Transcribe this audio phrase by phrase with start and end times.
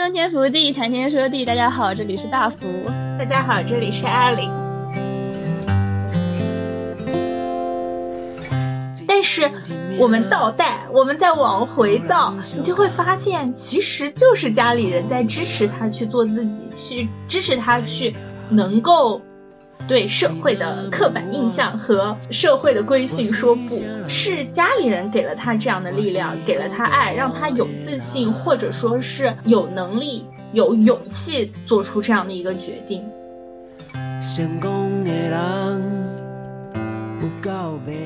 [0.00, 1.44] 上天福地，谈天说地。
[1.44, 2.56] 大家好，这里是大福。
[3.18, 4.50] 大家好，这里是阿玲。
[9.06, 9.50] 但是
[9.98, 18.16] 我们倒带，我们再往回倒，你就会发现，其实就是家里人在支持他去做自己，去支持他去
[18.48, 19.20] 能够。
[19.90, 33.02] 对社会的刻板印象和社会的规训说不是家里人给了他这样的力量，给了他爱，让他有自信，或者说是有能力、有勇气做出这样的一个决定。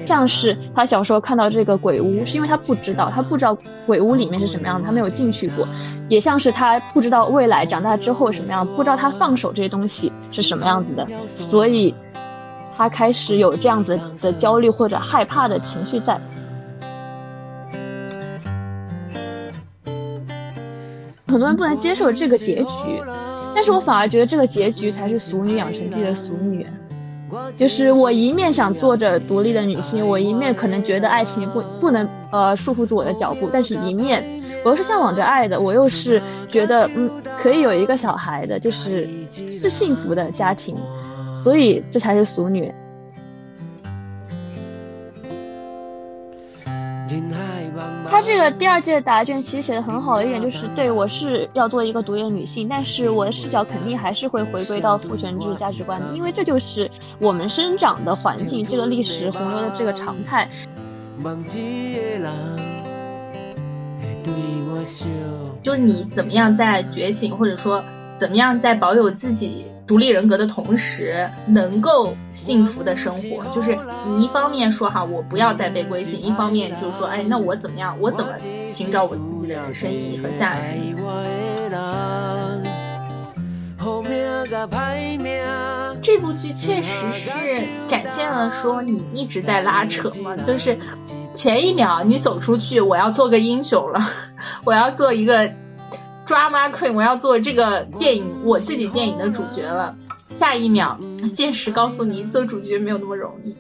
[0.07, 5.65] 像是他小时候看到这个鬼屋，是因为他不知道，他不知道鬼屋里面是什么样的，他没有进去过；
[6.09, 11.07] 也像是他不知道未来长大之后什么样，不知道他放手这些东西是什么样子的，
[11.39, 11.95] 所以
[12.77, 16.21] 他开始有这样子的焦虑或者害怕的情绪在。
[21.27, 23.03] 很多人不能接受这个结局，
[23.55, 26.65] 但是我反而觉得这个结局才是《俗女养成记》的俗女。
[27.55, 34.23] 就是我一面想做着独立的女性，我一面可能觉得爱情不不能呃束缚住我的脚步，但是一面
[34.65, 39.09] 我又是向往着爱的，我又是觉得嗯可以有一个小孩的，就是
[39.61, 40.77] 是幸福的家庭，
[41.43, 42.73] 所以这才是俗女。
[48.15, 60.49] 他这个第二届的答卷其实写的很好的一点就是，对我是要做一个独立的女性，但是我的视角肯定还是会回归到父权制价值观的，因为这就是我们生长的环境，这个历史洪流的这个常态。
[65.61, 67.83] 就是你怎么样在觉醒，或者说
[68.19, 69.67] 怎么样在保有自己。
[69.87, 73.77] 独立人格的同时，能够幸福的生活，就是
[74.07, 77.95] 你一方面说哈，我不要再被规训；一方面就是说，哎，那我怎么样？
[78.01, 78.33] 我怎么
[78.73, 80.71] 寻找我自己的人生意义和价值？
[86.01, 90.79] 这部剧确实是展现了说你一直在拉扯嘛，就是
[91.35, 94.01] 前一秒你走出去，我要做个英雄了，
[94.65, 95.53] 我要做一个。
[96.27, 99.95] 抓 m a queen，我要做这个电影我自己电影的主角了。
[100.31, 100.99] 下一秒，
[101.37, 103.55] 现实告诉你，做主角没有那么容易。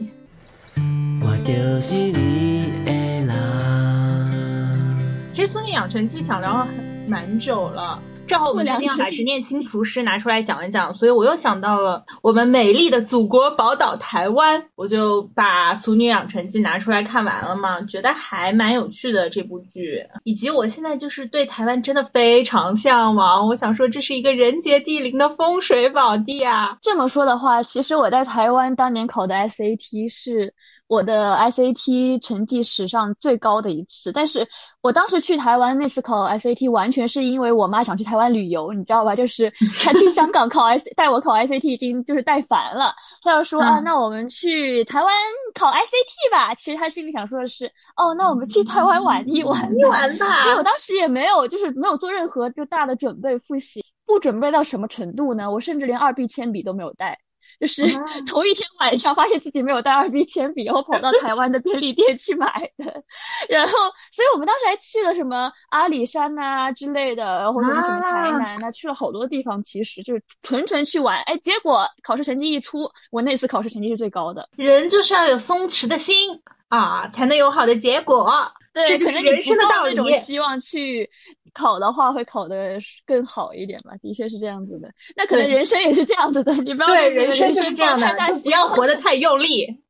[5.30, 6.68] 其实《苏女养成记》想聊了
[7.06, 8.00] 蛮久了。
[8.26, 26.78] 正好我们今天要把《执念清除师》拿出来讲一讲，所以我又想到了我们美丽的祖国宝岛台湾，我就把《俗女养成记》拿出来看完了嘛，觉得还蛮有趣的这部剧，以及我现在就是对台湾真的非常向往，我想说这是一个人杰地灵的风水宝地啊。
[26.80, 30.54] 这么说的话，其实我在台湾当年考的 SAT 是。
[30.86, 34.46] 我的 SAT 成绩史上最高的一次，但是
[34.82, 39.16] 我当时去台湾那次考 SAT，完全是因为我妈想去台湾旅游，你知道吧？
[39.16, 39.50] 就是
[39.82, 45.10] 她去香港考 S，带我考 SAT 已经就是带烦了，她要说啊，那我们去台湾
[45.54, 46.54] 考 SAT 吧。
[46.54, 47.66] 其实她心里想说的是，
[47.96, 50.42] 哦，那我们去台湾玩一玩，一玩吧。
[50.42, 55.50] 所以我当时也没有，就是没有做任何就大的准备复习，不准备到什么程度呢？
[55.50, 57.18] 我甚至连二 B 铅笔都没有带。
[57.64, 57.82] 就是
[58.28, 63.02] 头一天晚上发现自己没有带二 B 铅笔，然后跑到台湾的便利店去买的。
[63.48, 63.72] 然后，
[64.12, 69.62] 所以我们当时还去了什么阿里山呐之类的，然后什么什么台南呐，去了好多地方。
[69.62, 71.18] 其实就是纯纯去玩。
[71.22, 74.46] 哎，结果考试成绩一出，我那次考试成绩是最高的。
[74.56, 76.38] 人就是要有松弛的心
[76.68, 78.30] 啊，才能有好的结果。
[78.74, 80.18] 对，这就是人生的道理。
[80.18, 81.08] 希望去。
[81.54, 84.90] 考的话会考的更好一点吧，的确是这样子的。
[85.16, 89.82] 那可能人生也是这样子的，你不要对人生就是这样的，就不要活得 太用力。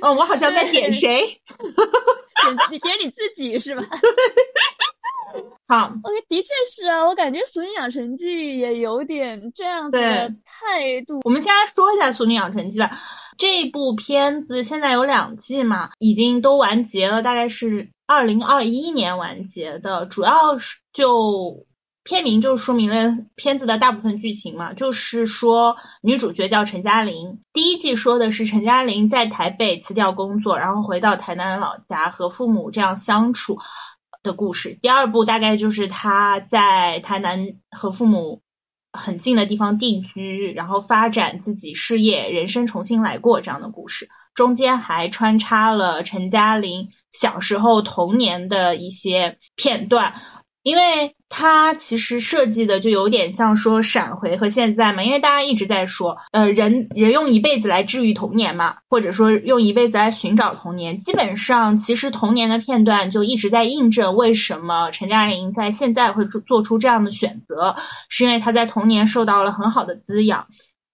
[0.00, 1.26] 哦，我好像在点谁？
[2.40, 3.82] 点你点你自己是吧？
[5.68, 5.92] 好
[6.28, 8.26] 的确是啊，我感觉《俗女养成记》
[8.56, 11.20] 也有点这样子的态度。
[11.24, 12.96] 我们先来说一下《俗女养成记》吧。
[13.38, 17.90] 这部片子现在有两季嘛，已经都完结了，大概是。
[18.06, 21.64] 二零二一年完结的，主要是就
[22.02, 27.40] 片名就说明了片子的大部分剧情嘛，就是说女主角叫陈嘉玲。
[27.52, 33.56] 第一季说的是陈嘉玲在台北辞掉工作，然后回到台南的老家和父母这样相处
[34.22, 34.78] 的故事。
[34.80, 38.42] 第二部大概就是他在台南和父母
[38.92, 44.08] 很近的地方定居，然后发展自己事业，人生重新来过这样的故事。
[44.34, 46.88] 中间还穿插了陈嘉玲。
[47.12, 50.14] 小时候童年的一些片段，
[50.62, 67.76] 因为它其实设计的就有点像说闪回和现在嘛，因为大家一直在说，呃，人人用一辈子来治愈童年嘛，或者说用一辈子来寻找童年，基本上其实童年的片段就一直在印证为什么陈嘉玲在现在会做做出这样的选择，
[68.10, 70.46] 是因为她在童年受到了很好的滋养。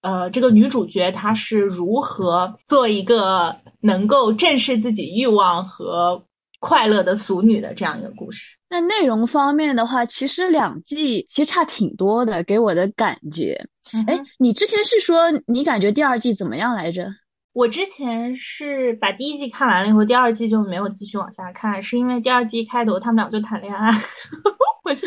[0.03, 6.23] 呃，这个女主角她是如何做一个能够正视自己欲望和
[6.61, 8.56] 快乐的俗女的这样一个故事？
[8.69, 13.69] 那内容方面的话，其实两季其实差挺多的，给我的感觉。
[14.09, 17.07] 哎，你之前是说你感觉第二季怎么样来着？
[17.53, 23.91] 我之前是把第一季看完了以后，第二季就没有继续往下看，是因为第二季开头他们俩就谈恋爱。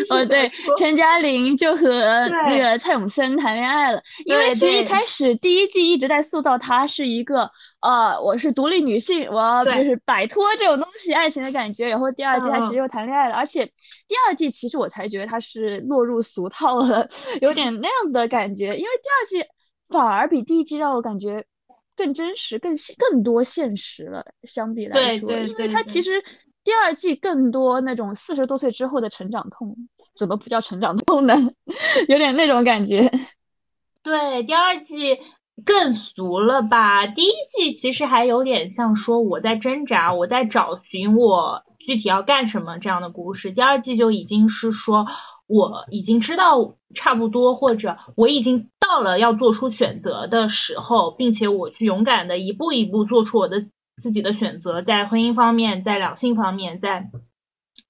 [0.10, 1.88] 哦，对，陈嘉玲就和
[2.28, 4.02] 那个蔡永森谈恋爱了。
[4.26, 7.50] 因为其实一开始第一季一直在塑造她是一个，
[7.82, 11.88] 呃，我是独立女性，我要就是摆脱这种东西爱情的感觉。
[11.88, 13.66] 然后第二季她其实又谈恋爱了，而且
[14.08, 17.08] 第二季其实我才觉得她是落入俗套了，
[17.42, 18.66] 有点那样子的感觉。
[18.66, 19.50] 因为第二季
[19.90, 21.46] 反而比第一季让我感觉
[21.96, 26.24] 更真实、更更多现实了，相比来说，因为它其实。
[26.64, 29.76] 第二季更多那种四十多岁之后的成长痛，
[30.16, 31.34] 怎么不叫成长痛呢？
[32.08, 33.12] 有点那种感觉。
[34.04, 35.18] 对，第二季
[35.66, 37.08] 更俗了吧？
[37.08, 43.52] 第一季其实还有点像说我在挣扎，我在找寻我具体要干什么这样的故事。
[43.52, 45.08] 第二季就已经是说
[45.48, 53.66] 我已经知道差不多，或者我已经到了要做出选择的时候，并且我去勇敢的一步一步做出我的。
[54.00, 57.10] 自己的选择，在婚姻方面，在两性方面，在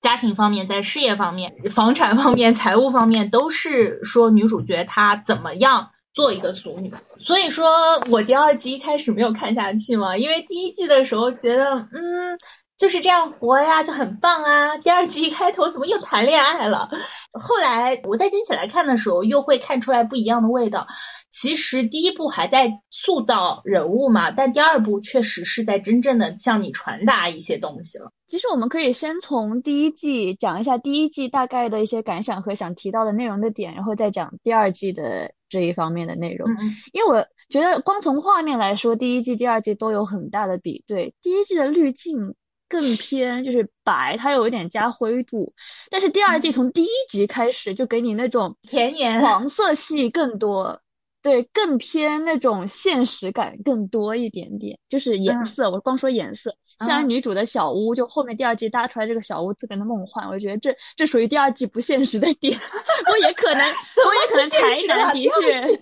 [0.02, 6.94] 家庭方面，在事业方面、房产方面、财务方面，都是说女主角她怎么样做一个俗女。
[7.20, 12.38] 所以说我第二季一开始没有看下去嘛，因为第一季的时候觉得，嗯。
[12.80, 14.78] 就是这样活呀，就很棒啊！
[14.78, 16.90] 第二季一开头怎么又谈恋爱了？
[17.34, 20.88] 后来我再捡起来看的时候，又会看出来不一样的味道。
[21.30, 22.72] 其实第一部还在
[23.04, 28.12] 塑造人物嘛，但第二部确实是在真正的向你传达一些东西了。
[28.28, 36.50] 其实我们可以先从第一季讲一下第一季大概的一些感想和想提到的内容的点，然后再讲第二季的这一方面的内容。
[36.94, 41.14] 因为我觉得光从画面来说，第一季、第二季都有很大的比对。
[41.22, 42.36] 第一季的滤镜。
[42.72, 45.56] 更偏就是白，它有一点加灰度，
[45.90, 50.80] 但是第二季从第一集开始就给你那种田园黄色系更多，
[51.22, 56.56] 对，更偏那种现实感更多一点点，就是颜色，我光说颜色，
[56.86, 62.58] 像女主的小屋，就后面第二季搭出来这个小屋特别的梦幻，我觉得这这属于第二季不现实的点，
[63.12, 63.62] 我也可能，
[64.08, 65.80] 我也可能台男的确。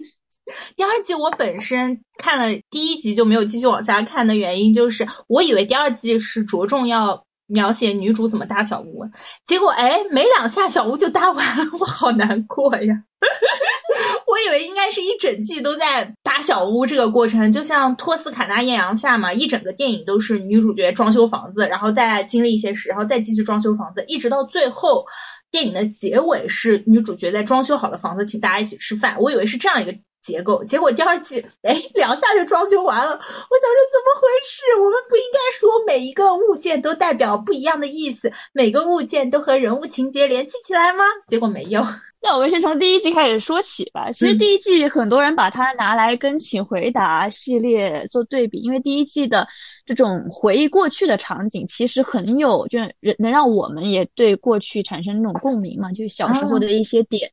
[0.77, 9.03] 第二季我本身看了第一集就没有继续往下看的原因，就是我以为第二季是着重要描写女主怎么搭小屋，
[9.45, 13.03] 结果哎没两下小屋就搭完了，我好难过呀！
[14.27, 25.05] 我以为应该是一整季都在搭小屋这个过程，就像托斯卡纳艳阳下嘛，一整个电影都是女主角装修房子，然后再经历一些事，然后再继续装修房子，一直到最后
[25.49, 29.97] 电影的结尾是女主角在装修好的房子请大家一起吃饭，我以为是这样一个。
[30.27, 34.61] 结构结果第二季哎两下就装修完了，我想说怎么回事？
[34.83, 41.05] 我们不应该说每一个物件都代表不一样的意思，每个物件都和人物情节联系起来吗？
[41.29, 41.81] 结果没有。
[42.19, 44.11] 那我们先从第一季开始说起吧。
[44.11, 49.47] 其实第一季很多人把它拿来跟《请回答》系列做对比，因为第一季的
[49.85, 52.79] 这种回忆过去的场景其实很有，就
[53.19, 57.31] 能让我们也对过去产生那种共鸣嘛，就是小时候的一些点。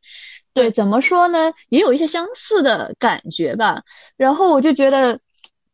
[0.54, 1.52] 对，怎么说呢？
[1.68, 3.82] 也有一些相似的感觉吧。
[4.16, 5.18] 然后我就觉得，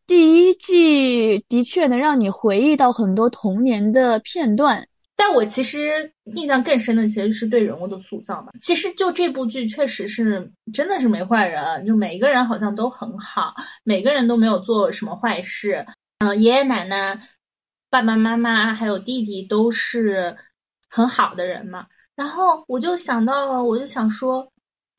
[0.06, 4.88] 第一季的确能让你回忆到很多童年的片段。
[5.14, 8.52] 但我其实印象更深的，其实是对人物的塑造嘛。
[8.62, 15.84] 其实就这部剧，确实是真的是没坏人，就每一个人好像都很好，每个人都没有做什么坏事。
[16.20, 17.20] 嗯，爷爷奶奶、
[17.90, 20.34] 爸爸妈妈还有弟弟都是
[20.88, 21.86] 很好的人嘛。
[22.16, 24.50] 然后我就想到了，我就想说。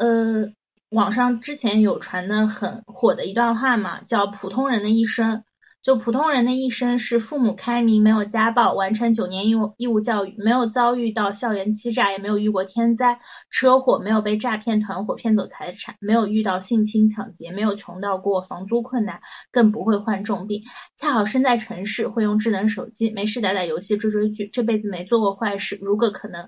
[0.01, 0.51] 呃，
[0.89, 5.43] 网上之前有传的很火的一段话嘛，叫“普通人的一生”。
[5.83, 13.19] 就普通人的一生是父母开明，没有家暴，完成九年义务义务教育，没有遭遇到校园欺诈，也没有遇过天灾
[13.51, 19.19] 车祸，没有被诈骗团伙骗走财产，没有遇到性侵抢劫，没有穷到过房租困难，
[19.51, 20.61] 更不会患重病。
[20.97, 25.77] 恰好身在城市，会用智能手机，没事打打游戏，追追剧，这辈子没做过坏事。
[25.79, 26.43] 如果可能。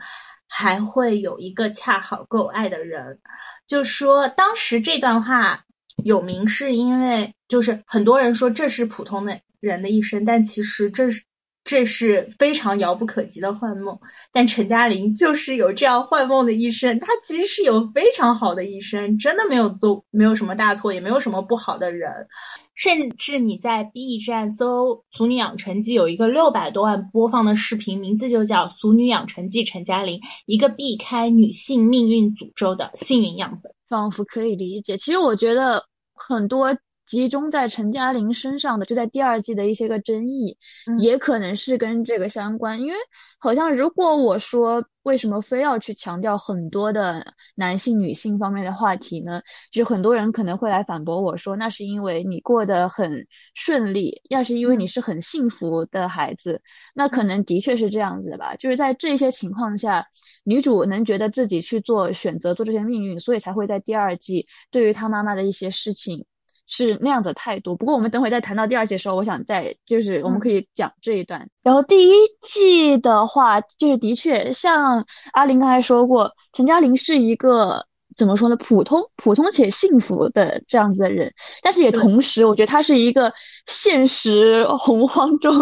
[0.56, 3.20] 还会有一个恰好够爱的人，
[3.66, 5.66] 就说当时这段话
[6.04, 11.24] 有名，是因为就是很多人说这是普通的人的一生，但其实这是
[11.64, 13.98] 这是非常遥不可及的幻梦。
[14.32, 22.28] 但陈嘉玲就是有这样幻梦的一生，她其实是有非常好的一生，真的没有做没有什么大错，也没有什么不好的人。
[22.76, 34.98] 甚至你在 B 站搜《俗女养成记》，有一个六百多万播放的视频，名字就叫《俗女养成记》，陈嘉玲一个避开女性命运诅咒的幸运样本，仿佛可以理解。
[34.98, 36.76] 其实我觉得很多。
[37.06, 40.58] 集中在陈嘉玲身上的，就在第二季的一些个争议，
[41.00, 42.80] 也可能是跟这个相关。
[42.82, 42.96] 因为
[43.40, 49.42] 好像如果我说为什么非要去强调很多的男性、女性方面的话题呢？
[49.70, 56.62] 就很多人可能会来反驳我说，那是因为你过得很顺利，要是因为你是很幸福的孩子，
[56.96, 58.56] 那可能的确是这样子的吧。
[58.56, 60.06] 就是在这些情况下，
[60.46, 66.26] 女主能觉得自己去做选择、做这些命运，所以才会在第二季对于她妈妈的一些事情。
[66.68, 67.76] 是那样的态度。
[67.76, 71.48] 不过我们等会再谈到第二季的时候，我想再就是我们可以讲这一段。
[71.62, 78.56] 然后第一季的话，就是的确像阿林刚才说过，陈嘉玲是一个怎么说呢？
[78.56, 83.34] 普通、普通且幸福的这样子的人，但是也同时，我觉得他是一个
[83.68, 85.54] 现实 洪荒中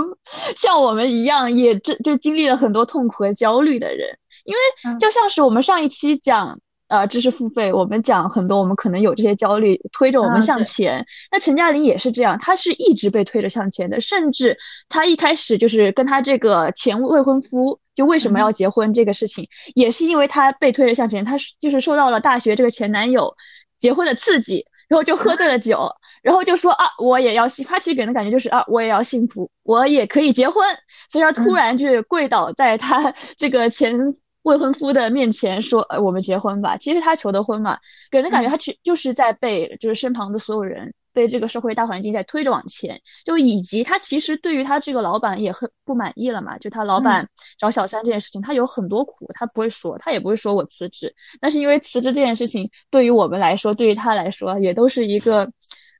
[0.55, 4.07] 像我们一样，也这就经历了很多痛苦和焦虑的人。
[4.43, 6.59] 因为就像是我们上一期讲。
[6.91, 11.05] 呃，知识付费，我们讲很多，我们可能有这些焦虑，推着我们向前。
[11.31, 14.57] 那陈嘉玲也是这样，她是一直被推着向前的，甚至
[14.89, 23.33] 她一开始就是跟她这个前未婚夫，就为什么要结婚这个事情，也是因为她被推着向前，她是就是受到了大学这个前男友
[23.79, 25.89] 结婚的刺激，然后就喝醉了酒，
[26.21, 30.65] 然后就说啊，我也要幸，她其实给人的感觉就是啊，我也要幸福，我也可以结婚，
[31.09, 33.97] 所以她突然就是跪倒在她这个前。
[34.43, 37.77] 未婚夫的面前说：“呃，我们结婚吧。”其实他求的婚嘛，
[38.09, 46.57] 给人感觉他其就是在被就是身旁的所有人被这个社会大环境在推着往前，就以及他其实对于他这个老板也很不满意了嘛。
[46.57, 47.27] 就他老板
[47.59, 51.13] 找小三这件事情，他有很多苦，他不会说，他也不会说我辞职。
[51.39, 55.51] 但是因为辞职这件事情，对于我们来说，对于他来说，也都是一个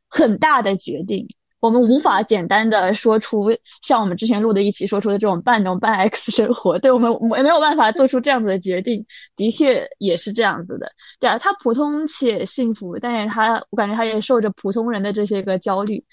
[0.09, 1.27] 很大的决定。
[1.61, 3.49] 我们无法简单的说出
[3.83, 10.91] 像我们之前录的一期说出的这种半农半 X 生活，对我们没没有办法做出这样子的决定，的确也是这样子的。
[11.19, 16.03] 对啊，他普通且幸福，但是他我感觉他也受着普通人的这些个焦虑。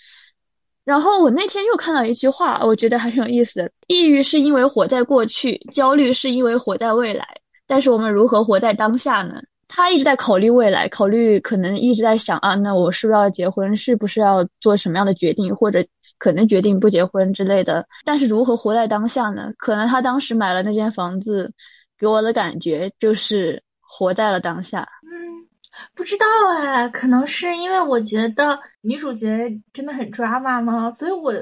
[0.85, 7.27] 然后我那天又看到一句话，我觉得还挺有意思的：抑郁是因为活在过去，焦虑是因为活在未来。
[7.67, 9.41] 但是我们如何活在当下呢？
[9.69, 13.77] 他一直在考虑未来，考虑可能一直在想啊，那我是不是要结婚？
[13.77, 15.55] 是不是要做什么样的决定？
[15.55, 15.85] 或者
[16.17, 17.87] 可能决定不结婚之类的。
[18.05, 19.53] 但是如何活在当下呢？
[19.59, 21.53] 可能他当时买了那间房子，
[21.99, 24.89] 给我的感觉就是活在了当下。
[25.03, 25.47] 嗯，
[25.95, 26.25] 不知道
[26.57, 29.29] 哎，可能是因为我觉得女主角
[29.73, 30.91] 真的很抓马吗？
[30.93, 31.33] 所以我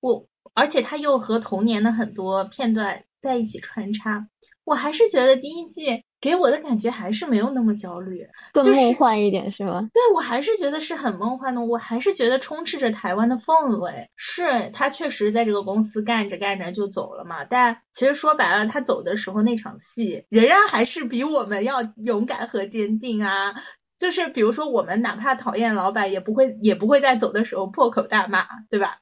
[0.00, 4.26] 我，而且他又和童年的很多片段在一起穿插，
[4.64, 6.02] 我还是觉得第一季。
[6.20, 9.88] 给我的感觉还是没有那么焦虑，更梦幻一点是吗？
[9.92, 14.08] 对，我还是觉得是很梦幻的，我还是觉得充斥着台湾的氛围。
[14.16, 17.44] 是他确实在这个公司干着干着就走了嘛？
[17.44, 23.54] 但其实说白了，他走的时候那场戏，仍然还是比我们要勇敢和坚定啊！
[23.98, 28.96] 就是比如说，我们哪怕讨厌老板，也不会也不会在走的时候破口大骂，对吧？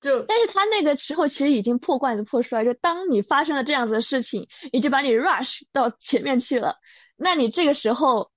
[0.00, 6.76] 就，但是他那个时候其实已经破罐子破摔，就当你发生了这样子的事情，已经把你 rush 到前面去了，
[7.16, 8.30] 那你这个时候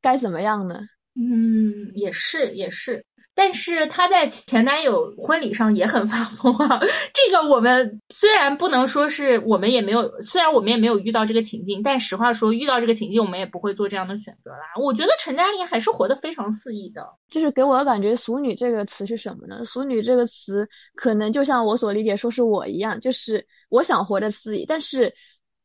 [0.00, 0.80] 该怎么样呢？
[1.14, 3.04] 嗯，也是，也是。
[3.36, 6.80] 但是他在前男友婚礼上也很发疯啊！
[7.12, 14.58] 这个我们虽然不能说是我们也没有，虽然我们也没有遇到这个情境，但实话说，遇到这个情境，我们也不会做这样的选择啦。
[14.80, 17.04] 我觉得陈嘉玲还是活得非常肆意的。
[17.28, 25.12] 就是给我的感觉，“俗女”这个词是什么呢？“俗女”这个词可能就像我所理解，说是我一样，就是我想活得肆意，但是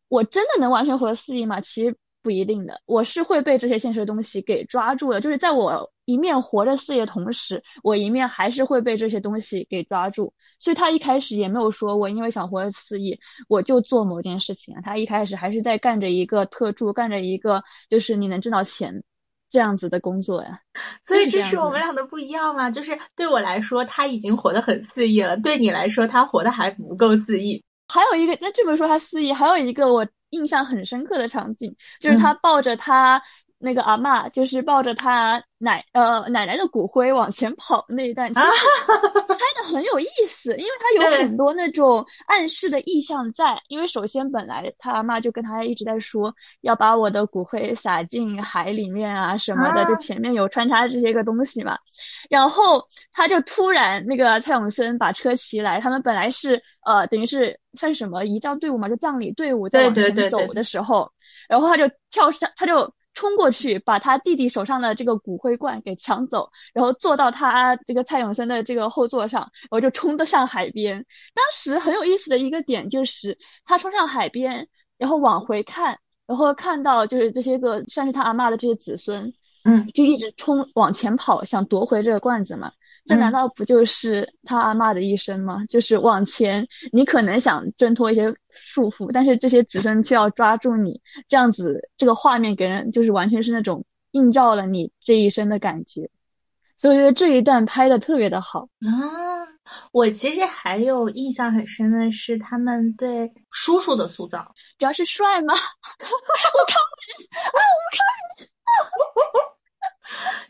[0.08, 1.62] 我真的能完全活得肆意吗？
[1.62, 1.96] 其实。
[2.30, 5.20] 不一定的，我是会被这些现实的东西给抓住的。
[5.20, 10.32] 就是在我一面活着事业的同时，我一面还是会被这些东西给抓住。
[10.60, 14.82] 所以他一开始也没有说我因为想活得肆意，我就做某件事情啊。
[14.86, 19.04] 他一开始还是在干着一个特助，干着一个就是你能挣到钱
[19.50, 20.60] 这样子的工作呀。
[21.08, 22.70] 所以这是我们俩的不一样嘛？
[22.70, 27.64] 就是对我来说他已经活得很肆意了，对你来说他活得还不够肆意。
[27.88, 30.08] 还有一个，那这么说他肆意，还有一个我。
[30.30, 33.22] 印象很深刻的场景，就是他抱着他
[33.60, 43.62] 那个阿嬷就是抱着他奶呃奶奶的骨灰往前跑那一段，其 实拍的很有意思，因为它有很多那种暗示的意象在。
[43.68, 51.78] 因为首先本来他阿嬷就跟他一直在说要把我的骨灰撒进海里面啊什么的，就前面有穿插这些个东西嘛。
[52.30, 61.12] 然后他就突然那个蔡永森把车骑来，他们本来是呃等于是算什么仪仗队伍嘛，就葬礼队伍在往前走的时候，
[61.50, 62.90] 然后他就跳上他就。
[63.20, 71.06] 冲过去把他弟弟手上的这个骨灰罐给抢走，然后坐到他这个蔡永森的这个后座上，然后就冲得上海边。
[71.36, 79.34] 当时很有意思的一个点就是他冲上海边，然后往回看，然后看到就是这些个算是他阿妈的这些子孙，
[79.66, 82.72] 嗯，就一直冲往前跑，想夺回这个罐子嘛。
[83.06, 85.66] 这难道不就是他阿妈的一生吗？
[85.68, 96.10] 就是往前，你可能想挣脱一些束缚，但是这些子孙却要抓住你，这样子，这个画面给人就是完全是那种映照了你这一生的感觉。
[96.78, 99.44] 所以我觉得这一段拍的特别的好啊！
[99.92, 105.54] 我其实还有印象很深的是他们对叔叔的塑造，主要是帅吗？
[105.56, 107.60] 我看不见啊！
[107.60, 108.48] 我看不见。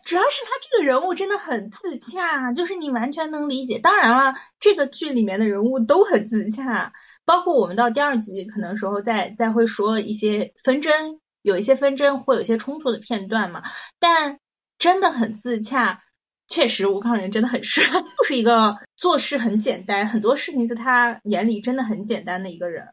[0.05, 3.77] 主要是他这个人物真的很自洽，就是你完全能理解。
[3.77, 6.91] 当然了，这个剧里面的人物都很自洽，
[7.25, 13.61] 包括我们到第二集可能时候再再会说一些纷争，有一些纷争或有一些冲突的片段嘛。
[13.99, 14.39] 但
[14.77, 16.01] 真的很自洽，
[16.47, 17.83] 确实吴康仁真的很帅，
[18.17, 22.87] 就是一个做事很简单，很多事情在他眼里真的很简单的一个人。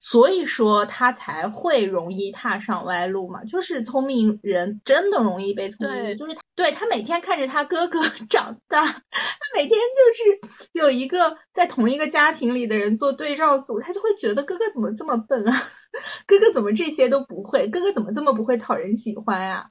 [0.00, 9.00] 所以说他才会容易踏上歪路嘛，就是聪明人真的容易被聪明，就是对他每天看着他哥哥 长大，他
[9.54, 15.54] 每天就是有一个在同一个家庭里的人做对照组，他就会觉得哥哥怎么这么笨啊，
[16.26, 19.66] 哥哥怎么这些都不会，哥哥怎么这么不会讨人喜欢呀？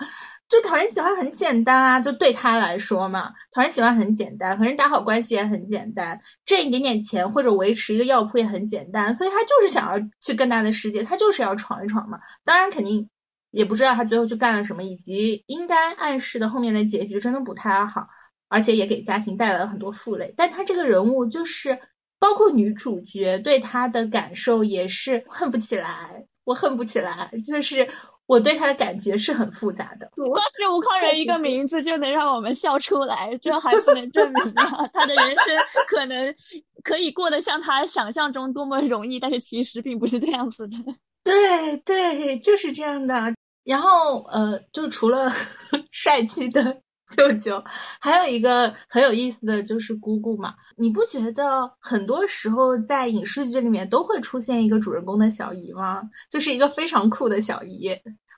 [0.50, 12.20] 就讨人喜欢很简单啊，就对他来说嘛，讨人喜欢很简单，和人打好关系也很简单，挣一点点钱或者维持一个药铺也很简单，所以他就是想要去更大的世界，他就是要闯一闯嘛。
[12.44, 13.08] 当然肯定
[13.52, 18.08] 也不知道他最后去干了什么，以及应该暗示的后面的结局真的不太好，
[18.48, 20.34] 而且也给家庭带来了很多负累。
[20.36, 21.78] 但他这个人物就是，
[22.18, 27.88] 包括女主角对他的感受也是恨不起来，我恨不起来，就是。
[28.30, 30.08] 我对他的感觉是很复杂的。
[30.16, 35.58] 光是吴康仁一个名字就能让我们笑出来，这还不能证明啊， 他的人生
[35.88, 36.36] 可能
[36.84, 40.78] 可以过得像他想象中多么容易，但是其实并不是这样子的。
[41.26, 43.34] 对对，就是这样的。
[43.64, 45.34] 然后呃，就除了
[45.90, 46.84] 帅气的。
[47.16, 47.64] 舅舅，
[48.00, 50.54] 还有一个很有意思的就是姑姑嘛。
[50.78, 56.04] 你不觉得很多时候在影视剧里面都会出现一个主人公的小姨吗？
[56.30, 57.90] 就是一个非常酷的小姨，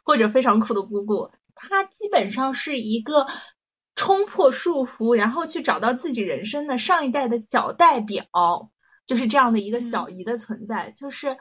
[0.03, 1.29] 或者非常酷的姑姑。
[1.53, 3.27] 她基本上是一个
[3.95, 8.25] 冲破束缚，然后去找到自己人生的上一代的小代表，
[9.05, 11.37] 就是这样的一个小姨的存在，就是。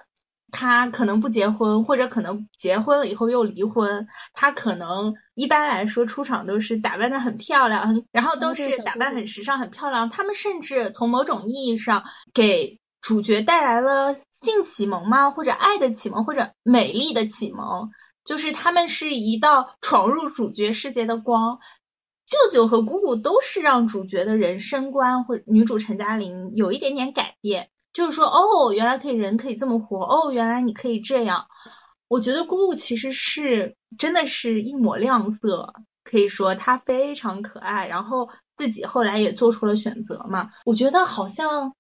[0.51, 4.07] 他可能不结婚，或者可能结婚了以后又离婚。
[4.33, 10.09] 他可能一般来说出场都是打扮的很漂亮，然后都是打扮很时尚、很漂亮。
[10.11, 15.31] 他们甚至从某种意义上给主角带来了性启蒙吗？
[15.31, 17.91] 或者爱的启蒙，或者美丽的启蒙？
[18.25, 21.59] 就是他们是一道闯入主角世界的光。
[22.27, 27.71] 舅舅和姑姑都是让主角的人生观或女主陈嘉玲有一点点改变。
[27.93, 31.45] 就是说，哦，原来可以人可以这么活，哦，原来你可以这样。
[32.09, 35.73] 我觉得姑姑其实是真的是一抹亮色，
[36.05, 40.51] 可以说她非常可爱，然后自己后来也做出了选择嘛。
[40.65, 41.73] 我觉得好像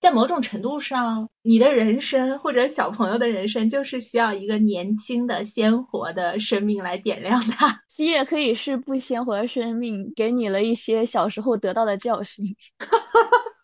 [0.00, 7.80] 在某种程度上，你的人生或者小朋友的人生，就是需要一个年轻的鲜活的生命来点亮它。
[7.96, 12.44] 也可以是不鲜活的生命，给你了一些小时候得到的教训。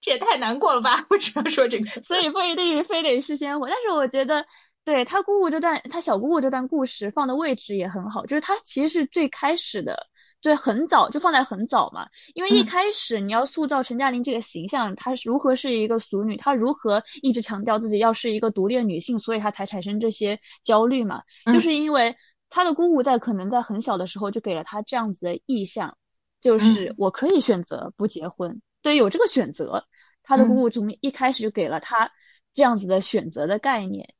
[0.00, 1.04] 这也太难过了吧！
[1.10, 3.68] 我只能说这个，所以不一定非得是鲜活。
[3.68, 4.44] 但是我觉得，
[4.84, 10.06] 对他姑姑这段，他小姑姑这段故事放的位置也很好，就是他其实是最开始的，
[10.40, 12.06] 对，很早就放在很早嘛。
[12.34, 21.22] 因为一开始你要塑造陈嘉玲这个形象，她是如何是一个俗女，她如何一直强调自己要是一个独立的女性，所以她才产生这些焦虑嘛。
[21.52, 22.16] 就是因为
[22.48, 25.98] 她的姑姑在可能在很小的时候就给了她这样子的意向，
[26.40, 28.62] 就是我可以选择不结婚。
[28.82, 29.84] 对，有这个选择，
[30.22, 32.10] 他的姑姑从一开始就给了他
[32.54, 34.14] 这样子的选择的概念。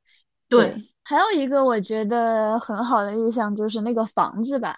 [0.47, 4.77] 对，还有一个我觉得很好的印象就是那个房子吧，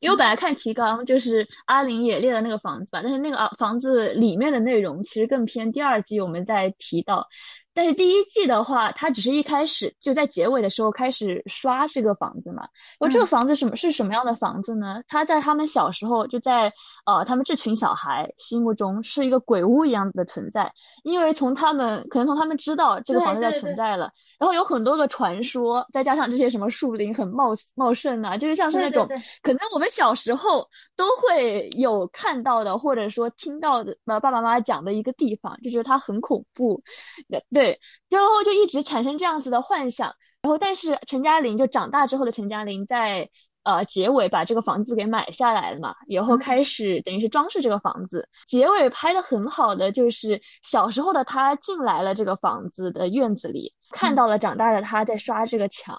[0.00, 7.26] 因为我本来看提纲就是阿玲也列了那个房子吧，但是那个啊房子里面的内容其实更偏第二季我们在提到，
[7.74, 12.62] 但是第一季的话，他只是一开始就在结尾的时候开始刷这个房子嘛。
[12.98, 15.02] 然后这个房子什么是什么样的房子呢？
[15.08, 16.72] 他在他们小时候就在
[17.04, 29.08] 呃他们这群小孩心目中是一个鬼屋一样的存在，因为从他们可能从他们知道这个房子在存在了，然后有很多个传说，再加上这些什么树林很茂茂盛啊，就是像是那种
[29.42, 36.82] 可能我们小时候都会有看到的，或者说听到的呃爸爸妈妈讲的一个地方，就觉得它很恐怖，
[37.28, 37.44] 对。
[37.54, 43.30] 对，之后就一直产生这样子的幻想，然后但是陈嘉玲就长大之后的陈嘉玲在
[43.64, 48.28] 呃结尾把这个房子给买下来了嘛，然后开始等于是装饰这个房子。
[48.46, 55.98] 结尾拍的很好的就是小时候的他进来了这个房子的院子里，看到了长大的他在刷这个墙，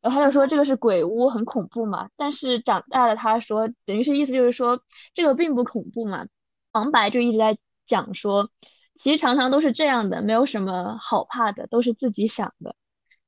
[0.00, 2.08] 然后他就说这个是鬼屋，很恐怖嘛。
[2.16, 4.80] 但是长大的他说，等于是意思就是说
[5.12, 6.26] 这个并不恐怖嘛。
[6.72, 8.50] 旁白就一直在讲说。
[9.02, 12.76] 其实常常都是这样的，没有什么好怕的，都是自己想的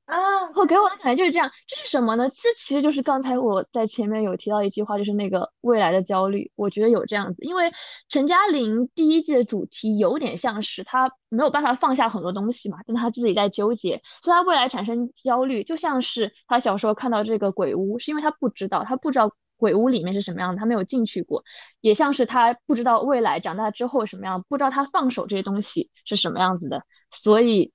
[0.05, 0.15] 啊。
[0.55, 2.29] 我给我的感觉就是这样，这是什么呢？
[2.29, 6.51] 这其实就是刚才我在前面有提到一句话，就是那个未来的焦虑。
[6.55, 7.71] 我觉得有这样子，因为
[8.09, 19.31] 陈嘉玲第一季的主题有点像是她没有办法放下很多东西嘛，但她自己在纠结，所以她未来产生焦虑，就像是她小时候看到这个鬼屋，是因为她不知道，她不知道。
[19.55, 20.59] 鬼屋里面是什么样的？
[20.59, 21.41] 他没有进去过，
[21.79, 27.71] 也像是他不知道未来长大之后什么样，不知道他放手这些东西是什么样子的，所以。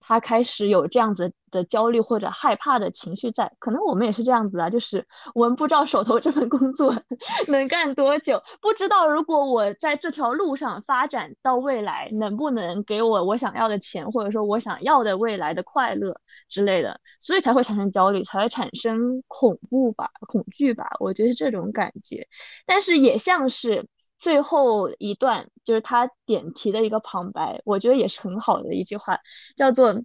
[0.00, 6.92] 他开始有这样子的焦虑或者害怕的情绪在，可能我们也是这样子啊，就是我们不知道手头这份工作
[7.48, 22.26] 能干多久，不知道如果我在这条路上发展到未来，能不能给我我想要的钱，或者说我想要的未来的快乐之类的，所以才会产生焦虑，才会产生恐怖吧、恐惧吧，我觉得是这种感觉，
[22.66, 23.86] 但是也像是。
[24.20, 29.18] 最后一段就是他点题的一个旁白，我觉得也是很好的一句话，
[29.56, 30.00] 叫做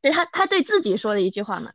[0.00, 1.72] 对他他对自己说的一句话嘛，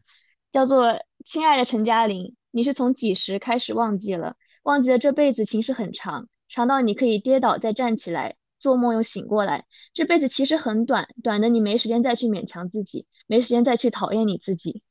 [0.52, 4.36] 叫做亲爱的陈嘉玲，你是从几时开始忘记了？
[4.64, 9.66] 忘记了这辈子其实很长，长到你可以跌倒再站起来，做梦又醒过来。
[9.94, 14.84] 这辈子其实很短，短的你没时间再去勉强自己，没时间再去讨厌你自己。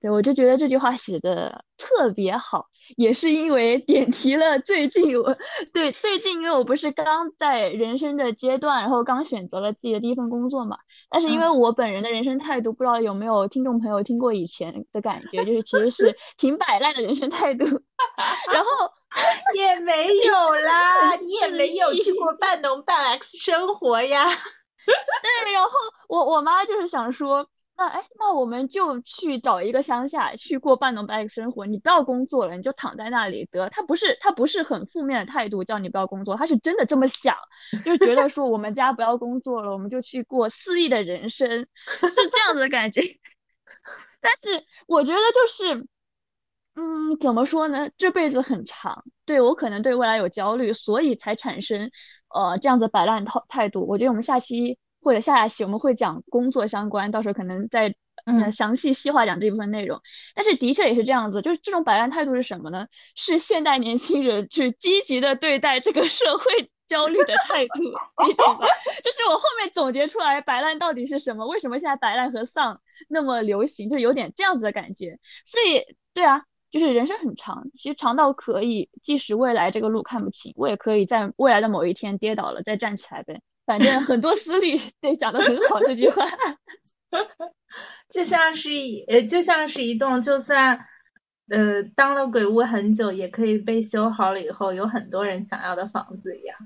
[0.00, 2.64] 对，我就觉得这句话写的特别好，
[2.96, 4.58] 也是因为点题了。
[4.60, 5.36] 最近我
[5.74, 10.78] 对最近，因为我不是刚在人生的阶段，然后刚选择了自己的第一份工作嘛。
[11.10, 17.66] 但是因为我本人的人生态度，不知道有没有听众朋友听过以前的感觉，就是其实是 挺摆烂的人生态度。
[18.50, 18.70] 然后
[19.54, 24.24] 也没 有啦，你也没有去过半农半 X 生活呀。
[24.24, 25.70] 对，然后
[26.08, 27.46] 我我妈就是想说。
[27.80, 31.64] 那哎，那我们就去找一个乡下去过半农半 X 生活。
[31.64, 33.70] 你不要工作了，你就躺在那里得。
[33.70, 37.34] 他不是他不是很负面的态度，叫你不要工作，他是真的这么想，
[37.82, 43.00] 就觉得说我们家不要工作了，我们就去过肆意的人生，是这样子的感觉。
[44.20, 45.86] 但是我觉得就是，
[46.74, 47.88] 嗯，怎么说呢？
[47.96, 51.90] 这辈子很长，对我可能对未来有焦虑，所以才产生
[52.28, 53.86] 呃这样子摆烂态态度。
[53.88, 54.78] 我觉得我们下期。
[55.02, 57.94] 或者下下期我们会讲工作相关，到时候可能再
[58.26, 60.00] 嗯详细细化讲这部分内容。
[60.34, 62.86] 但是的确也是这样子，就是这种摆烂态度是什么呢？
[63.14, 67.82] 是现代年轻人去积极的对待这个社会焦虑的态度，
[68.26, 68.66] 你懂吧？
[69.02, 71.46] 就是我后面总结出来摆烂到底是什么？
[71.46, 73.88] 为什么现在摆烂和丧那么流行？
[73.88, 75.18] 就有点这样子的感觉。
[75.44, 83.40] 所以对啊，就是人生很长，其实长到可以，即使未来这个路看不清，我也可以在未来的某一天跌倒了再站起来呗。
[83.66, 85.78] 反正很多思虑，对，讲的很好。
[85.80, 86.24] 这句话，
[88.10, 90.78] 就像是一呃，就像是一栋，就算
[91.48, 96.56] 呃当了鬼屋很久，也可以被修好了以后，有很多人想要的房子一样。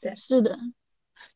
[0.00, 0.58] 对，是的，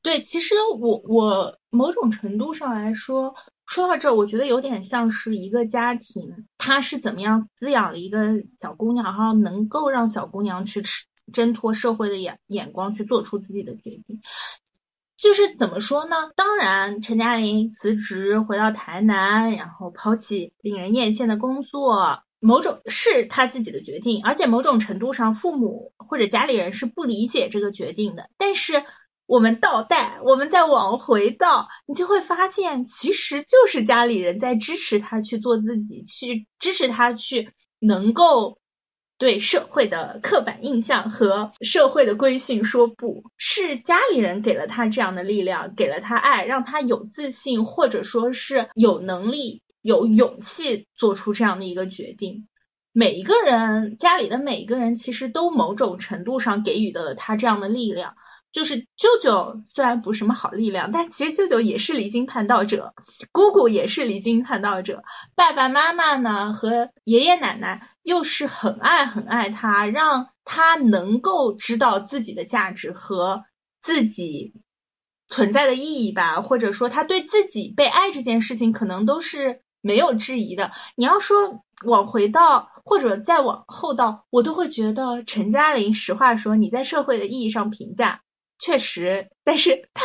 [0.03, 0.23] 对。
[0.23, 3.35] 其实我我某种程度上来说，
[3.67, 11.05] 说到这，我觉得有点像是一个家庭，他是怎么样滋养了一个小姑娘，然后能够让小姑娘去吃。
[11.33, 14.21] 挣脱社会的眼眼光去做出自己的决定，
[15.17, 16.31] 就是怎么说呢？
[16.37, 28.31] 当然，陈嘉玲辞职回到台南，然后抛弃令人艳羡的工作，某种是他自己的决定，而且某种程度上，父母或者家里人是不理解这个决定的。
[28.39, 28.83] 但是
[29.27, 38.60] 我们倒带，我们再往回倒，你就会发现，其实就是家里人在支持他去做自己，去支持他去能够。
[39.21, 52.49] 对社会的刻板印象和社会的规训说不是家里人给了他这样的力量，给了他爱，让他有自信，或者说是有能力、有勇气做出这样的一个决定。
[52.93, 58.15] 每一个人家里的每一个人其实都某种程度上给予了他这样的力量，
[58.53, 62.93] 就是舅舅虽然不是什么好力量，但其实舅舅也是离经叛道者，
[63.33, 65.03] 姑姑也是离经叛道者，
[65.35, 73.45] 爸爸妈妈呢和爷爷奶奶又是很爱很爱他，让他能够知道自己的价值和
[73.83, 74.53] 自己
[75.29, 80.73] 存在的意义吧，或者说他对自己被爱这件事情可能都是没有质疑的。
[80.97, 82.69] 你要说往回到。
[82.83, 88.23] 或者再往后到，我都会觉得陈嘉玲，实话说，你在社会的意义上评价
[88.61, 90.05] 确实，但是他，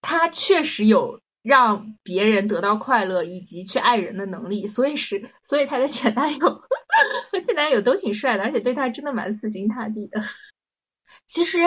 [0.00, 10.22] 他确实有让别人得到快乐以及去爱人的能力，所以是，所以他的前男友和现男友都挺帅的，而且对他真的蛮死心塌地的。
[11.26, 11.58] 其实，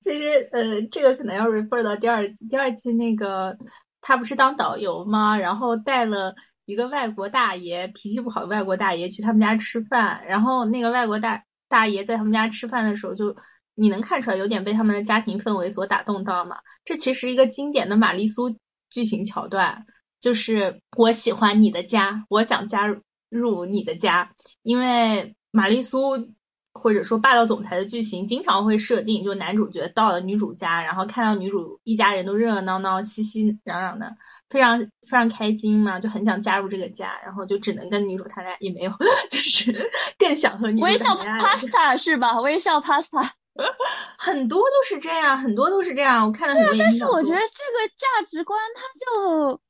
[0.00, 3.56] 其实，呃，这个可能要 refer 到第二季，第二季那个
[4.00, 5.38] 他不是当导游吗？
[5.38, 6.34] 然后带了。
[6.66, 13.36] 一个外国大爷脾气不好的外国大爷去他们家吃饭，然后那个外国大大爷在他们家吃饭的时候，就
[13.74, 16.56] 你能看出来有点被他们的家庭氛围所打动到吗？
[16.84, 18.56] 这其实一个经典的玛丽苏
[18.90, 19.84] 剧情桥段，
[20.20, 22.86] 就是我喜欢你的家，我想加
[23.28, 24.30] 入你的家，
[24.62, 26.32] 因为玛丽苏。
[26.76, 34.12] 或者说霸道总裁的剧情经常会设定，就男主角到了女主家，然后看到女主一家人都热热闹闹、熙熙攘攘的，
[34.50, 38.90] 非常非常开心嘛，就很想加入这个家，然后就只能跟女主谈恋爱，也没有，
[39.30, 39.72] 就是
[40.18, 42.40] 更想和女主微笑 pasta 是吧？
[42.40, 43.24] 微笑 pasta，
[44.18, 46.26] 很多都是这样，很多都是这样。
[46.26, 49.60] 我看了很多，但是我觉得这个价值观它就。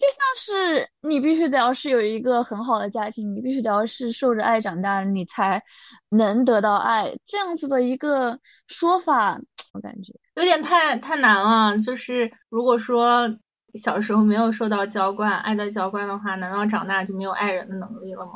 [0.00, 5.62] 就像是你必须得要是有一个很好的家庭，你必须得要是受着爱长大，你才
[6.08, 9.38] 能得到爱，这样子的一个说法，
[9.74, 11.76] 我感觉有点太太难了。
[11.80, 13.28] 就是如果说
[13.74, 18.32] 小时候没有受到浇灌，爱的浇灌的话，难道长大就没有爱人的能力了吗？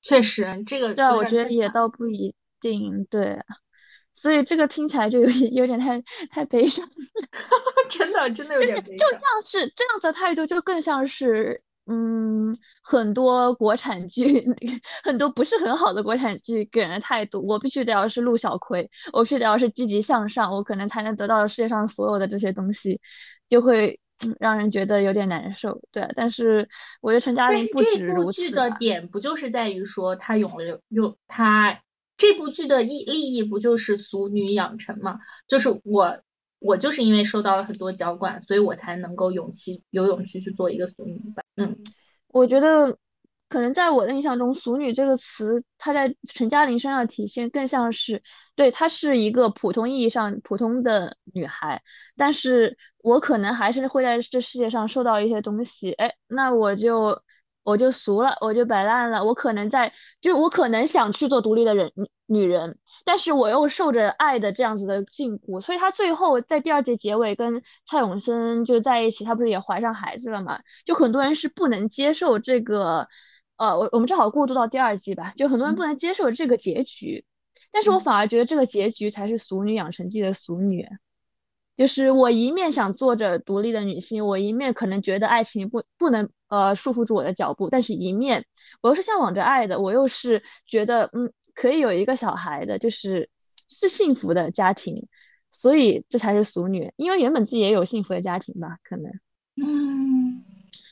[0.00, 3.38] 确实，这个对，我觉得也倒不一定，对。
[4.14, 6.88] 所以这个听起来就有点有点太太悲伤，
[7.90, 8.98] 真的真的有点悲伤。
[8.98, 14.46] 就像是这样子的态度，就更像是嗯，很多国产剧，
[15.04, 17.46] 很多不是很好的国产剧给人的态度。
[17.46, 22.98] 我必须得要是陆小葵，我必须得要是积极向上，我可能才能得到世界上所有的这些东西，
[23.48, 24.00] 就会
[24.40, 25.78] 让人觉得有点难受。
[25.92, 26.66] 对，但是
[27.02, 28.42] 我觉得陈嘉玲不止如此。
[28.42, 31.78] 这部剧的点不就是在于说他永留有他。
[32.16, 35.18] 这部剧的意利益不就是俗女养成吗？
[35.48, 36.16] 就是我，
[36.60, 41.42] 我就是因为受到了很多娇惯，所以我才能够勇气有勇气去做一个俗女吧。
[41.56, 41.76] 嗯，
[42.28, 42.96] 我觉得
[43.48, 48.22] 可能在我的印象中，“俗女”这个词，它在陈嘉玲身上体现更像是，
[48.54, 51.82] 对她是一个普通意义上普通的女孩，
[52.16, 57.20] 但是我可能还是会在这世界上受到一些东西，哎，那我就。
[57.64, 59.24] 我就俗了，我就摆烂了。
[59.24, 61.90] 我可能在，就是我可能想去做独立的人
[62.26, 70.60] 女人，但是我又受着爱的这样子的禁锢，所以她最后在第二季结尾跟蔡永森就在一起，她不是也怀上孩子了嘛？
[70.84, 73.08] 就很多人是不能接受这个，
[73.56, 77.24] 呃，我我们正好过渡到第二季吧，就很多人不能接受这个结局，
[77.72, 80.86] 但是我反而觉得这个结局才是《俗女养成记》的俗女。
[81.76, 88.44] 就是我一面想做着独立的女性，我一面可能觉得爱情不不能呃束缚住我的脚步，但是一面
[88.80, 93.28] 我又是向往着爱的，我又是觉得嗯可以有一个小孩的，就是
[93.68, 95.08] 是幸福的家庭，
[95.52, 99.10] 所以这才是俗女，因为原本自己也有幸福的家庭吧，可能。
[99.56, 100.44] 嗯，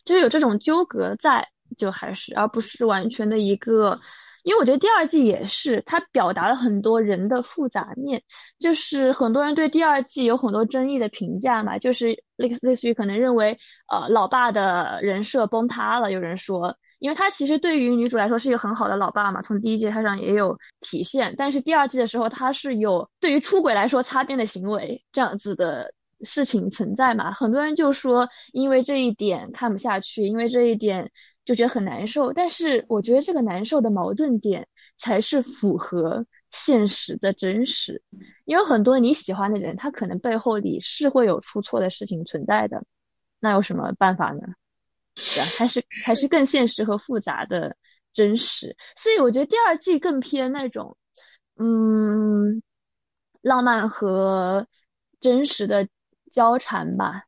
[0.05, 4.01] 就是有这种纠葛在，就还是而不是完全的一个。
[4.43, 8.21] 因为我觉得第二季也是，它表达了很多人的复杂面，
[8.59, 13.57] 就是很多人对第二季有很多争议的评价嘛，就是类类似于可能认为，
[13.89, 16.11] 呃，老爸的人设崩塌了。
[16.11, 31.09] 有人说，因为他其实对于女主来说是一个很好的老爸嘛，从第一季他上也有体现，但是第二季的时候他是有对于出轨来说擦边的行为这样子的事情存在嘛，很多人就说因为这一点看不下去，因为这一点。
[31.45, 34.67] 就觉得很难受，但是我觉得这个难受的矛盾点
[34.99, 38.01] 才是符合现实的真实，
[38.45, 42.85] 因为很多你喜欢的人，他可能背后里是会有出错的事情存在的，
[43.41, 44.41] 那有什么办法呢？
[45.15, 47.77] 对啊，还是还是更现实和复杂的
[48.15, 50.97] 真实，所以我觉得第二季更偏那种，
[51.57, 52.63] 嗯，
[53.41, 54.67] 浪漫和
[55.21, 55.89] 真实的
[56.33, 57.25] 交缠吧。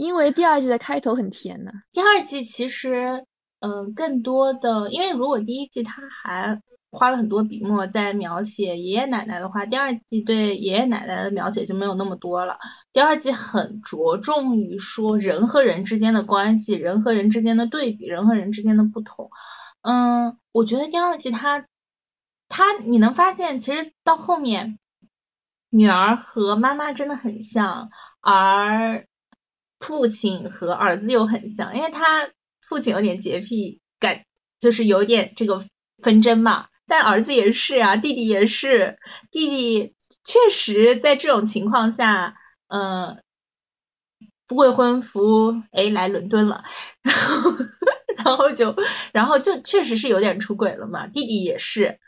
[0.00, 1.70] 因为第二季的开头很甜呢。
[1.92, 3.22] 第二季其实，
[3.58, 6.58] 嗯，更多的，因为如果第一季他还
[6.90, 12.56] 花了很多笔墨在描写爷爷奶奶的话，第二季对爷爷奶奶的描写就没有那么多了。
[12.94, 19.28] 第二季很着重于说人和人之间的关系，人和人之间的对比，人和人之间的不同。
[19.82, 21.66] 嗯，我觉得第二季它，
[22.48, 24.78] 它你能发现，其实到后面。
[25.72, 27.90] 女儿和妈妈真的很像，
[28.22, 29.06] 而
[29.80, 32.28] 父亲和儿子又很像，因为他
[32.68, 34.22] 父亲有点洁癖感，
[34.60, 35.60] 就是有点这个
[36.02, 36.66] 纷争嘛。
[36.86, 38.98] 但儿子也是啊，弟弟也是，
[39.30, 42.34] 弟弟确实在这种情况下，
[42.68, 43.16] 呃，
[44.50, 46.62] 未婚夫哎来伦敦了，
[47.02, 47.50] 然后
[48.24, 48.74] 然后就
[49.12, 51.98] 然后就确实是有点出轨了嘛，弟弟也是。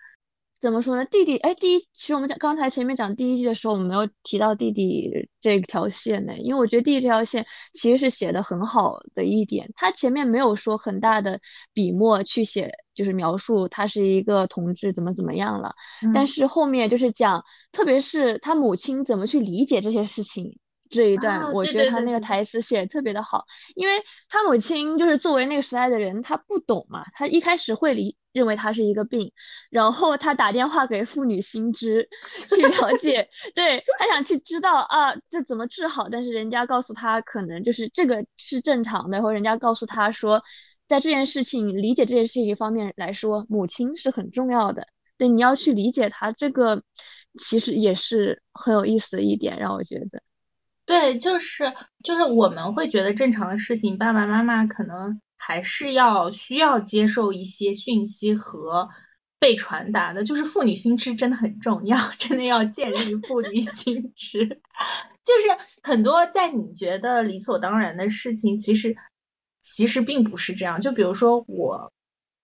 [0.63, 1.05] 怎么说呢？
[1.07, 11.41] 弟弟，哎，第一，其实我们讲刚才前面讲第一季的时候，我们没有提到弟弟这条线呢，因为我觉得弟弟这条线其实是写的很好的一点，他前面没有说很大的
[11.73, 15.75] 笔墨去写，就是描述他是一个同志怎么怎么样了，
[16.15, 20.57] 但是后面就是讲，特别是他母亲怎么去理解这些事情
[20.93, 23.95] 这一段，我觉得他那个台词写的特别的好，因为
[24.29, 28.17] 他母亲就是作为那个时代的人，他不懂嘛，他一开始会理。
[28.33, 29.31] 认为他是一个病，
[29.69, 32.09] 然后他打电话给妇女新知
[32.49, 36.09] 去了解， 对他想去知道啊，这怎么治好？
[36.09, 40.43] 但是人家告诉他，可能就是这个是正常的，然后人家告诉他说，
[40.89, 44.87] 在这件事情理解这件事情方面来说，母亲是很重要的。
[45.19, 46.83] 对，你要去理解他，这个
[47.39, 50.23] 其实也是很有意思的一点，让我觉得，
[50.87, 51.73] 对，就是
[52.05, 55.21] 就是我们会觉得正常的事情，爸爸妈妈可能。
[55.45, 58.89] 还是要需要接受一些讯息和
[59.41, 64.47] 被传达的，就是父女心知真的很重要， 真的要建立父女心知。
[65.27, 68.97] 就是很多在你觉得理所当然的事情，其实
[69.65, 70.81] 其实并不是这样。
[70.81, 71.93] 就比如说我，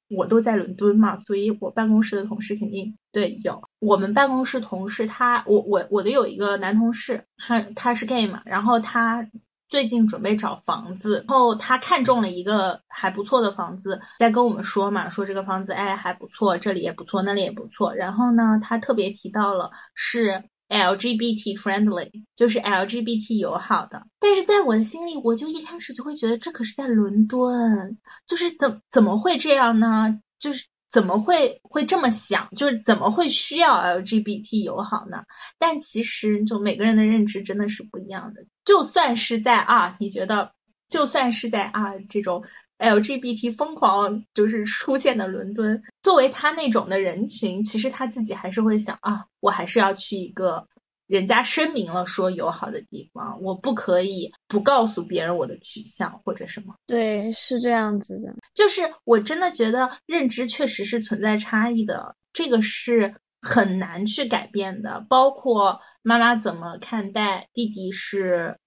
[0.08, 9.28] 我都在伦敦嘛，所以我办公室的同事肯定对有我们办公室同事，他我我我的有一个男同事，他他是 gay 嘛，然后他。
[9.70, 17.94] 最近准备找房子，然后他看中了一个还不错的房子，在跟我们说嘛，说这个房子哎还不错，这里也不错，那里也不错。
[17.94, 24.06] 然后呢，他特别提到了是 LGBT friendly，就是 LGBT 友好的。
[24.18, 30.20] 但是在我的心里，我就一开始就会觉得这可是在伦敦，就是怎怎么会这样呢？
[30.38, 30.64] 就是。
[30.90, 32.48] 怎么会会这么想？
[32.56, 35.22] 就是怎么会需要 LGBT 友好呢？
[35.58, 38.40] 但其实就每个人的认知真的是不一样的。
[38.64, 40.50] 就算是在啊，你觉得
[40.88, 42.42] 就算是在啊这种
[42.78, 50.66] LGBT 疯狂就是出现的伦敦，作为他那种的人群，其实他自己还是会想啊，我还是要去一个。
[51.08, 56.74] 人家声明了说友好的地方，我不可以不告诉别人我的取向或者什么。
[56.86, 58.30] 对，是这样子的。
[58.54, 65.02] 就是我真的觉得认知确实是存在差异的，这个是很难去改变的。
[65.08, 68.58] 包括妈妈怎么看待弟弟是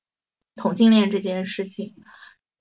[0.56, 1.94] 同性恋这件事情，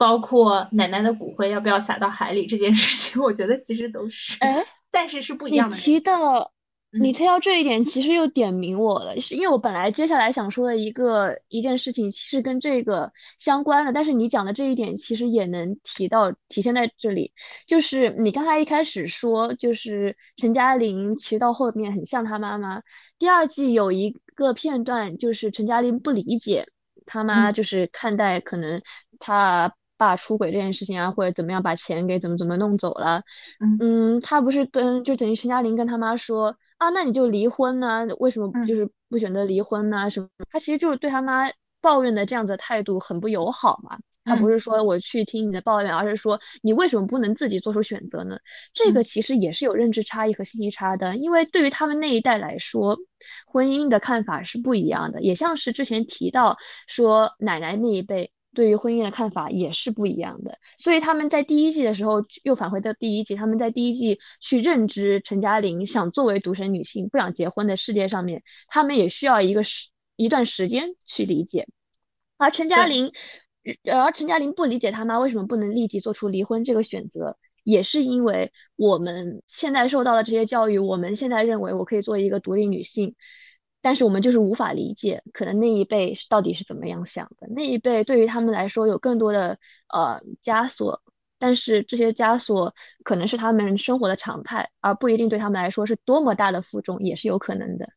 [0.00, 5.76] 包括奶奶的骨灰要不要撒到海里这件事情，我觉得其实都是，哎，但是是不一样的。
[5.76, 6.50] 你提到。
[6.92, 17.32] 你提到这一点，其实又点明我了，是因为我本来接下来想说的一个一件事情是跟这个相关的，但是你讲的这一点其实也能提到体现在这里，
[17.68, 22.82] 就是你刚才一开始说，就是陈嘉玲其实到后面很像她妈妈。
[23.20, 26.66] 第二季有一个片段，就是陈嘉玲不理解
[27.06, 28.82] 他妈，就是看待可能
[29.20, 33.22] 他爸出轨这件事情啊，或者怎么样把钱给怎么怎么弄走了。
[33.78, 36.56] 嗯，他不是跟就等于陈嘉玲跟他妈说。
[36.80, 38.06] 啊，那你就离婚呢？
[38.20, 40.08] 为什么就是不选择离婚呢？
[40.08, 40.26] 什么？
[40.50, 41.42] 他其实就是对他妈
[41.82, 43.98] 抱怨的这样子的态度很不友好嘛。
[44.24, 48.38] 他不是说我去听你的抱怨，而是说你为什么不能自己做出选择呢？
[48.72, 52.96] 这个其实也是有认知差异和信息差的，因为对于他们那一代来说，
[53.46, 55.20] 婚姻的看法是不一样的。
[55.20, 58.32] 也像是之前提到说奶奶那一辈。
[58.52, 71.68] 对于婚姻的看法也是不一样的，所以他们在第一季的时候又返回到第一季，他们在第一季去认知陈嘉玲想作为独身女性不想结婚的世界上面，他们也需要一个时一段时间去理解。
[72.38, 73.12] 而陈嘉玲，
[73.84, 83.14] 而陈嘉玲不理解他妈为什么不能立即做出离婚这个选择，也是因为我们现在受到的这些教育，我们现在认为我可以做一个独立女性。
[83.83, 87.47] 但是我们就是无法理解，可能那一辈到底是怎么样想的。
[87.49, 89.59] 那一辈对于他们来说有更多的
[89.93, 91.03] 呃枷锁，
[91.38, 97.88] 但是这些枷锁可能是他们生活的常态，而不一定对他们来说是多么大的负重，也是有可能的。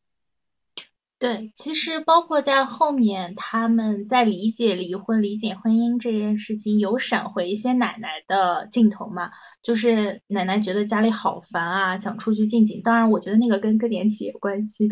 [1.16, 9.30] 对，其实包括在后面，他们在理解离婚、理解婚姻这件事情，有闪回一些奶奶的镜头嘛？
[9.62, 12.82] 就是奶奶觉得家里好烦啊，想出去静静。
[12.82, 14.86] 当然，我觉得那个跟更年期有关系。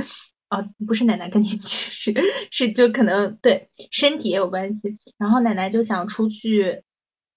[0.53, 2.15] 哦，不是奶奶更年期，是
[2.51, 4.99] 是就可能对身体也有关系。
[5.17, 6.83] 然后奶奶就想出去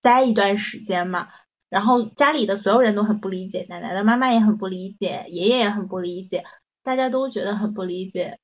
[0.01, 1.29] 待一段时间嘛，
[1.69, 6.43] 然后家里的所有人都很不理解，奶奶的妈妈也很不理解，爷爷也很不理解，
[6.83, 8.37] 大家都觉得很不理解。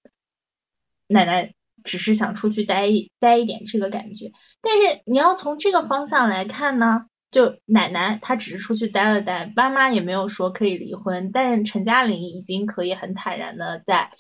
[1.08, 1.54] 奶奶
[1.84, 4.32] 只是想出去待一待一点这个感觉。
[4.62, 14.12] 但是你要从这个方向来看呢，就奶奶她只是出去待了待，爸妈也没有说可以离婚，但陈嘉玲已经可以很坦然的在。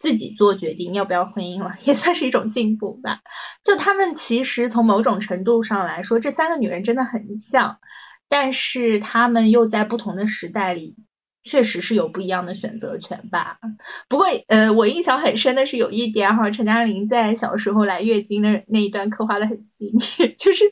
[0.00, 3.20] 自己做决定要不要婚姻了，也算是一种进步吧。
[3.62, 7.76] 就他们其实从某种程度上来说，这三个女人真的很像，
[8.26, 10.96] 但是他们又在不同的时代里，
[11.44, 13.58] 确实是有不一样的选择权吧。
[14.08, 20.00] 不过，呃，我印象很深的是有一点哈，陈嘉玲在小时候来月经的那一段刻画的很细腻，
[20.38, 20.64] 就是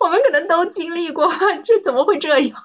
[0.00, 1.30] 我们可能都经历过，
[1.62, 2.56] 这怎么会这样？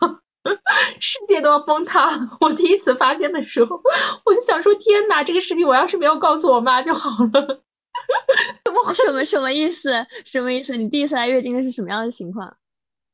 [1.02, 2.20] 世界都要崩塌了！
[2.40, 3.82] 我第一次发现的时候，
[4.24, 7.64] 我就想说：天哪，这个事情我要是没有告诉我妈就好了。
[8.64, 10.06] 怎么什么什么意思？
[10.26, 10.76] 什么意思？
[10.78, 12.56] 你第一次来月经的是什么样的情况？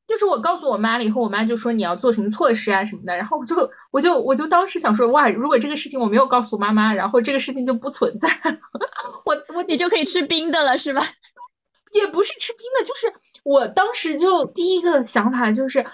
[0.08, 3.16] 就是我告诉我妈了以后，我妈就说你要做什么措施啊什么的。
[3.16, 3.56] 然后我就
[3.92, 8.28] 我就我就当时想说：哇，如果这个事情我没有告诉妈妈，然后这个事情就不存在，
[9.24, 11.02] 我我你就可以吃冰的了，是吧？
[11.94, 13.14] 也不是吃冰的，就是
[13.44, 15.86] 我当时就第一个想法就是。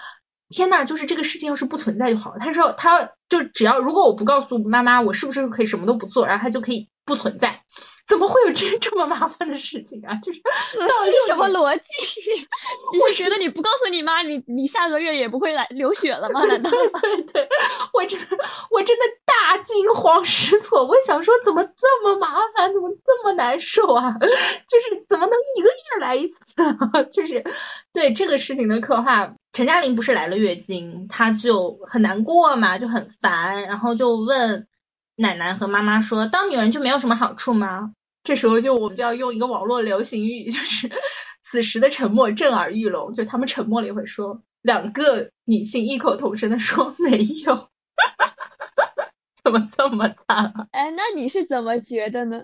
[0.50, 2.38] 天呐，就是这个事情要是不存在就好了。
[2.40, 7.62] 他说，他就只要如果我不告诉妈妈，我是不是可以什么都不做，然后他就可以不存在？
[8.08, 10.14] 怎么会有这 这么麻烦的事情啊？
[10.22, 10.40] 就是
[10.88, 11.86] 到底是什么逻辑？
[13.02, 16.42] 我觉得你不告诉你妈，你你下个月也不会来流血了吗？
[16.44, 16.70] 难道？
[16.70, 16.88] 对
[17.22, 17.48] 对对，
[17.92, 18.26] 我真的
[18.70, 20.84] 我真的大惊慌失措。
[20.84, 22.72] 我想说，怎么这么麻烦？
[22.72, 24.16] 怎么这么难受啊？
[24.20, 24.26] 就
[24.80, 26.62] 是怎么能一个月来一次？
[26.64, 27.44] 啊就是
[27.92, 29.34] 对这个事情的刻画。
[29.52, 34.66] 陈嘉玲不是来了月经，她就很难过嘛，就很烦，然后就问
[35.16, 37.92] 奶奶和妈妈说：“当女人就没有什么好处吗？”
[38.28, 40.86] 这时候就我们就要用一个网络流行语，就是
[41.42, 43.10] 此时的沉默震耳欲聋。
[43.10, 47.70] 就他们沉默了一会，说两个女性异口同声的说：“没有。
[49.42, 50.44] ”怎么这么惨？
[50.44, 52.42] 啊哎，那你是怎么觉得呢？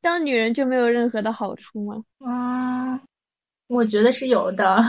[0.00, 2.02] 当女人就没有任何的好处吗？
[2.28, 3.00] 啊，
[3.68, 4.82] 我觉得是有的。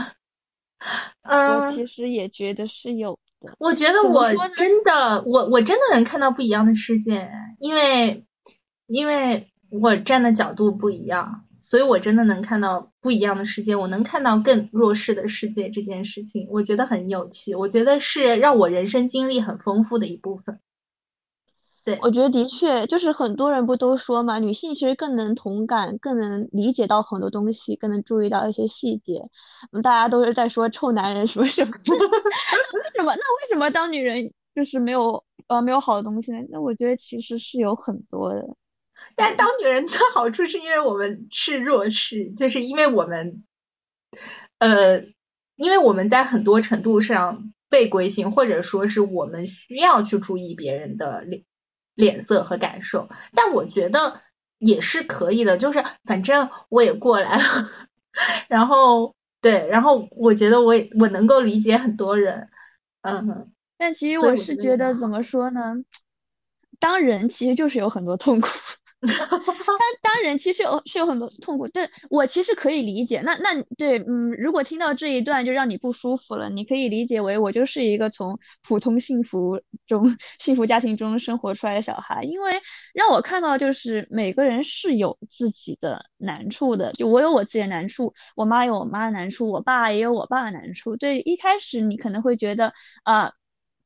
[1.22, 3.54] 嗯，我其实也觉得是有的。
[3.60, 7.30] 我觉得我真的，我我真的能看到不一样的世界，
[7.60, 8.26] 因为
[8.88, 9.48] 因为
[9.80, 13.74] 我站的角度不一样，所以我真的能看到不一样的世界。
[13.74, 17.54] 我能看到更弱势的世界这件事情，我觉得很有趣。
[17.54, 20.60] 我觉得是让我人生经历很丰富的一部分。
[21.84, 29.22] 对，我觉得的确，就是很多人不都说嘛，女性其实更能同感，更能理解到很多东西，更能注意到一些细节。
[29.72, 33.12] 嗯，大家都是在说臭男人什么什么， 为什么？
[33.12, 36.38] 那为什么当女人就是没有呃没有好的东西呢？
[36.48, 38.42] 那我觉得其实是有很多的。
[39.14, 43.44] 但当女人的好处是因为我们是弱势，就是因为我们，
[44.58, 45.00] 呃，
[45.56, 51.44] 因为我们在很多程度上被规训，或者说是我们需要去注意别人的脸。
[51.96, 54.20] 脸色和感受，但我觉得
[54.58, 55.56] 也是可以的。
[55.56, 57.70] 就是反正我也过来了，
[58.50, 62.48] 然后对，然后我觉得我我能够理解很多人，
[63.02, 63.48] 嗯。
[63.78, 65.60] 但其实我是觉得怎么说呢？
[66.80, 68.48] 当人其实就是有很多痛苦。
[69.06, 73.20] 他当然其实有是有很多痛苦，但我其实可以理解。
[73.20, 80.04] 那那对，嗯，如果听到这一段就让你不舒服了，你可以理解为我就是一个从普通幸福中
[80.38, 82.52] 幸福家庭中生活出来的小孩，因为
[82.94, 90.96] 让我看到就是每个人是有自己的难处的，就我有我自己的难处，我妈有我妈的难处，我爸也有我爸的难处。
[90.96, 93.32] 对，一开始你可能会觉得啊，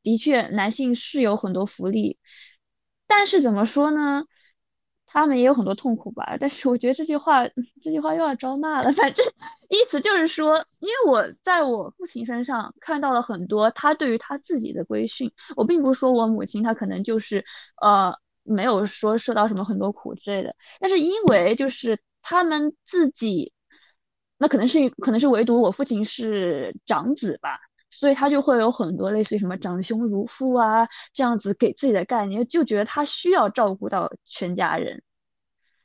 [0.02, 2.18] 的确男性是有很多福利，
[3.06, 4.24] 但是怎么说呢？
[5.10, 7.48] 他们也有很多痛苦吧，但是我觉得这句话，
[7.80, 8.92] 这句话又要招骂了。
[8.92, 9.24] 反正
[9.70, 15.32] 意思就是说，因为我在我父亲身上看到了很多他对于他自己的规训。
[15.56, 17.44] 我并不是说我母亲她可能就是
[17.82, 23.52] 呃没有说受到什么很多苦之类的，但是因为就是他们自己，
[24.38, 27.58] 那可能是可能是唯独我父亲是长子吧。
[27.98, 35.02] 所以他就会有很多类似于什么长兄如父啊这样子给自己的概念，就觉得他需要照顾到全家人，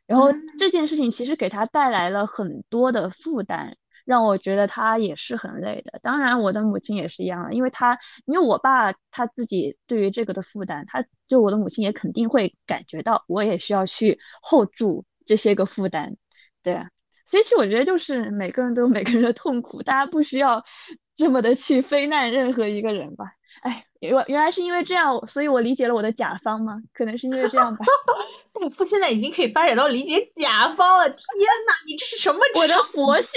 [0.05, 5.99] 然后这件事情其实给他带来了很多的负担，让我觉得他也是很累的。
[6.03, 16.16] 当然，我的母亲也是一样的，因为他因为我爸他自己对于这个的负担，他就我的母亲也肯定会感觉到，我也需要去 hold 住这些个负担，
[16.61, 16.88] 对啊。
[17.26, 20.64] 所以其实我觉得就是每个人都有每个人的痛苦，大家不需要。
[21.16, 23.26] 这么的去非难任何一个人吧？
[23.61, 26.82] 哎，原原来是因为这样，所以我理解了我的甲方吗？
[26.93, 27.86] 可能是因为这样吧。
[28.53, 31.07] 大夫现在已经可以发展到理解甲方了。
[31.09, 31.18] 天
[31.68, 32.39] 哪，你这是什么？
[32.55, 33.32] 我的佛性，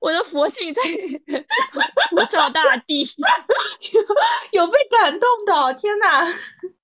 [0.00, 0.82] 我的佛性在
[2.10, 3.04] 普照大地，
[4.52, 5.74] 有被感动的。
[5.74, 6.32] 天哪，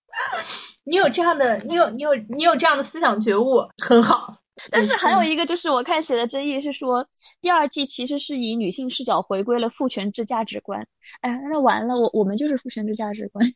[0.84, 4.36] 你有这样的，你有你有你有这样的思想觉悟，很好。
[4.70, 7.06] 但是还有一个就是我看写的争议是说，
[7.40, 10.86] 第二季其实是以女性视角回归了父权制价值观。
[11.20, 13.46] 哎，那完了，我我们就是父权制价值观，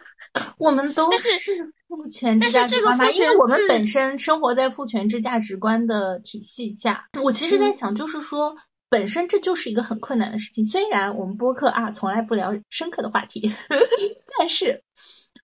[0.58, 7.06] 我们都是父权制价值观因为我们本身生活在父权制价值观的体系下。
[7.22, 8.56] 我其实在想，就是说，
[8.88, 10.64] 本身这就是一个很困难的事情。
[10.66, 13.52] 虽然我们播客啊从来不聊深刻的话题，
[14.38, 14.82] 但是。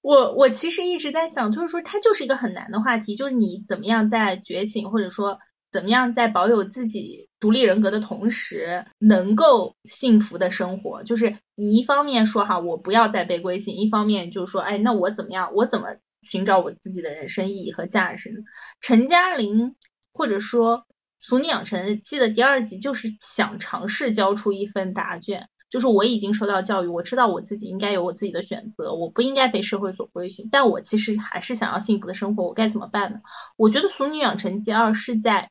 [0.03, 5.39] 我我其实一直在想，就是说它就是一个很难的话题，就是你怎么样在觉醒，或者说
[5.71, 11.03] 怎么样在保有自己独立人格的同时，能够幸福的生活。
[11.05, 15.53] 就是你一方面说哈，我不要再被规训；一方面就是说，哎，那我怎么样？
[15.55, 15.87] 我怎么
[16.23, 18.39] 寻找我自己的人生意义和价值呢？
[18.81, 19.77] 陈嘉玲
[20.13, 20.79] 或者说
[21.21, 25.49] 《俗女养成记》的第二集，就是想尝试交出一份答卷。
[25.73, 30.47] 就是我已经受到教育，我知道我自己应该有我自己的选择，我不应该被社会所规训。
[30.53, 33.21] 但我其实还是想要幸福的生活，我该怎么办呢？
[33.57, 35.49] 我觉得《俗女养成记二》是在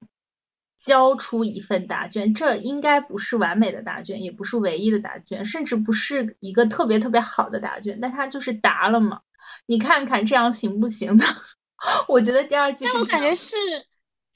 [0.80, 9.22] 交出一份答卷，这应该不是完美的答卷，也不是唯一的答卷，甚至不是一个特别特别好的答卷，但它就是答了嘛。
[9.66, 11.26] 你看看这样行不行呢？
[12.08, 13.56] 我觉得第二季是，我感觉是。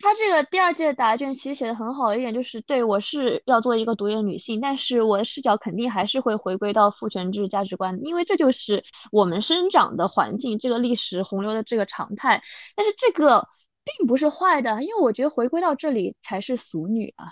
[0.06, 12.39] 他这个第二季的答卷其实写的很好一点就是，对我是要做一个独立的女性，但是我的视角肯定还是会回归到父权制价值观，因为这就是我们生长的环境，这个历史洪流的这个常态。
[12.76, 13.47] 但是这个
[13.84, 17.26] 并不是坏的，因为我觉得回归到这里才是俗女啊。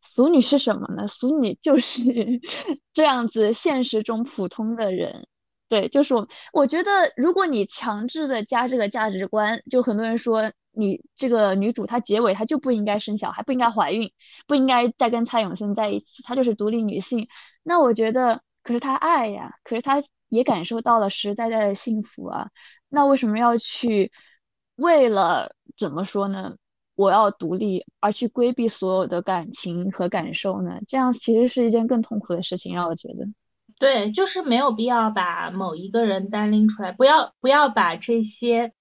[0.00, 1.06] 俗女是什么呢？
[1.06, 2.00] 俗女就是
[2.94, 5.28] 这样子，现实中普通的人。
[5.68, 6.26] 对，就是我。
[6.54, 10.50] 我觉得如果你强制的加这个价值观，就很多人说。
[10.76, 14.10] 你这个女主她结尾她就不应该生小孩，不应该怀孕，
[14.46, 17.28] 不应该再跟蔡永森在一起，她就是独立女性。
[17.62, 22.48] 那我觉得，可是她爱呀，可是她也感受到了实实在在的幸福啊。
[22.88, 24.12] 那为什么要去
[24.76, 26.56] 为了怎么说呢？
[26.96, 30.78] 我要独立而去规避所有的感情和感受呢？
[30.86, 33.26] 这样其实是一件更痛苦的事情，让我觉得。
[33.78, 38.72] 对，就是没有必要把某一个人单拎出来，不要不要把这些。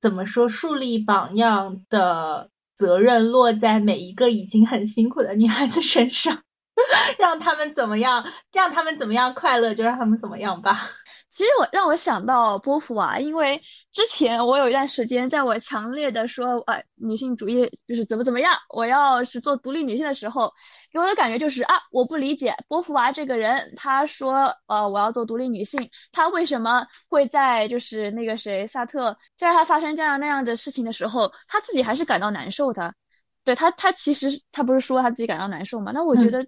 [0.00, 0.48] 怎么说？
[0.48, 6.42] 树立榜样的责任落在每一个已经很辛苦的女孩子身上，
[7.18, 8.24] 让他们怎么样？
[8.52, 10.78] 让他们怎么样快乐就让他们怎么样吧。
[11.30, 13.60] 其实我让我想到波伏娃，因为
[13.96, 20.52] 之前我有一段时间，在我强烈的说，呃，女性主义就是怎么怎么样，我要是做独立女性的时候，
[20.92, 32.94] 给我的感觉就是啊，我不理解波伏娃这个人，他说，呃，我要做独立女性，他为什么会在就是那个谁萨特，在他发生这样那样的事情的时候，他自己还是感到难受的。
[33.44, 35.90] 对他，他其实他不是说他自己感到难受嘛？
[35.92, 36.46] 那我觉得，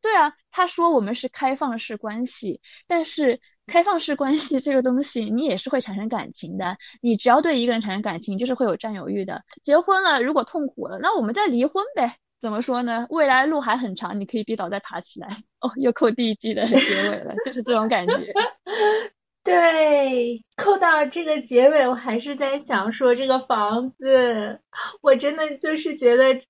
[0.00, 3.38] 对啊，他说我们是开放式关系，但是。
[3.66, 6.76] 开放式关系这个东西，你也是会产生感情的。
[7.00, 9.42] 你只要对一个人产生感情，就是会有占有欲的。
[9.62, 12.16] 结婚了，如果痛苦了，那我们再离婚呗。
[12.38, 13.06] 怎么说呢？
[13.10, 15.28] 未来路还很长，你可以跌倒再爬起来。
[15.60, 16.76] 哦，又扣第一季的 结
[17.10, 18.14] 尾了，就是这种感觉。
[19.42, 24.60] 对，扣到这个结尾，我还是在想说这个房子，
[25.00, 26.40] 我真的就是觉得，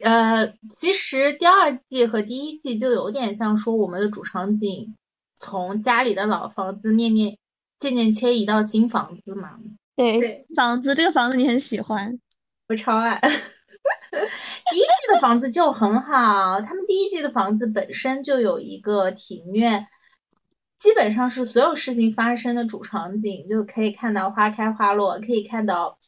[0.00, 4.94] 呃，其实第二季和第一季就有点像说我们的主场景。
[5.42, 7.36] 从家里的老房子面面
[7.80, 9.58] 渐渐迁移到新房子嘛？
[9.96, 12.20] 对，房子这个房子你很喜欢，
[12.68, 13.20] 我超爱。
[13.20, 19.88] 第一季的房子就很好，他们第一季的房子本身就有一个庭院，
[20.78, 25.98] 基本上是所有事情发生的主场景，就可以看到花开花落，可以看到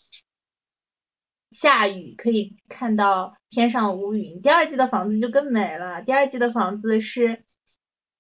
[1.51, 4.41] 下雨，可以看到天上乌云。
[4.41, 7.43] 第二季的房子就更美了，第二季的房子是。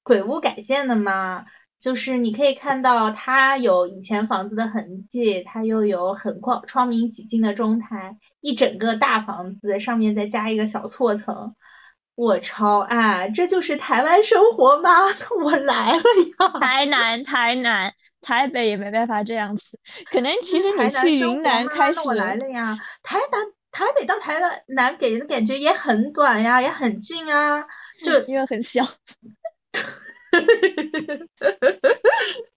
[0.04, 1.46] 鬼屋改建的嘛，
[1.80, 11.56] 就是你可以看到它有以前房子的痕迹，它又有很光窗明几净的中台，一整个大房子上面再加一个小错层，
[12.14, 14.90] 我超爱，这就是台湾生活吗？
[15.42, 16.60] 我来了呀！
[16.60, 19.78] 台南、台南、台北也没办法这样子，
[20.10, 22.76] 可能其实你去云南开始，我来了呀！
[23.02, 23.40] 台南、
[23.72, 24.38] 台北到台
[24.68, 27.64] 南给人的感觉也很短呀，也很近啊，
[28.04, 28.84] 就因为很小。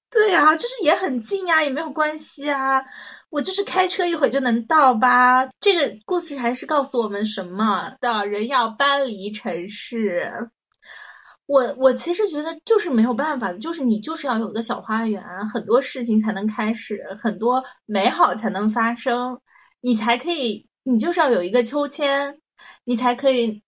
[0.10, 2.82] 对呀，就是也很近呀，也没有关系啊。
[3.30, 5.48] 我就是开车一会就能到吧。
[5.60, 8.26] 这个故事还是告诉我们什么的？
[8.26, 10.50] 人要搬离城市。
[11.46, 19.40] 我我其实觉得就是没有办法，就是你就是要有个小花园，很多事情才能开始，很多美好才能发生，
[19.82, 22.40] 你才可以，你就是要有一个秋千，
[22.86, 23.62] 你才可以。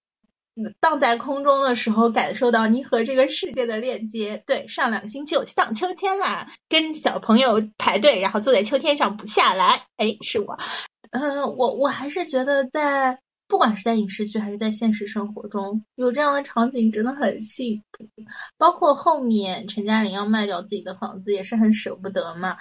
[0.79, 4.41] 荡在空中的时候，感受到你和这个世界的链接。
[4.45, 9.85] 对，上两个星期我去荡秋千啦，跟小朋友排队，然后坐在秋千上不下来。
[9.97, 10.57] 哎，是我。
[11.11, 18.05] 呃，我我还是觉得在不管是在影视剧还是在现实生活中，有这样的场景真的很幸福。
[18.57, 22.57] 包括后面陈嘉玲要卖掉自己的房子，也是很舍不得嘛。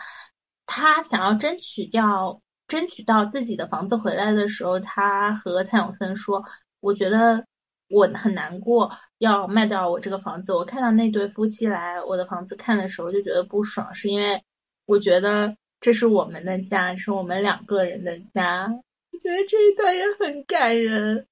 [0.66, 2.40] 他想要争取掉。
[2.68, 6.44] 争取到自己的房子回来的时候，他和蔡永森说
[6.80, 7.42] ：“我觉得
[7.88, 10.52] 我很难过，要卖掉我这个房子。
[10.52, 14.42] 我看到那对夫妻来我的房子看的时候，就觉得不爽，是因为
[14.86, 18.66] 我觉得这是我们的家，是我们两个人的家。
[19.12, 21.26] 我觉得这一段也很感人。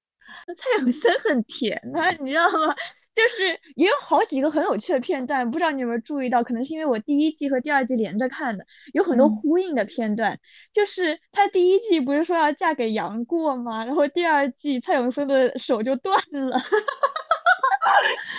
[0.57, 2.75] 蔡永森很甜啊，你知道吗？”
[3.17, 6.43] 就是也有好几个很有趣的片段，不知道你有没有注意到？
[6.43, 10.39] 可能是因为我第一季和第二季连着看的，有很多呼应的片段。
[10.71, 13.83] 就是他第一季不是说要嫁给杨过吗？
[13.85, 16.61] 然后第二季蔡永森的手就断了。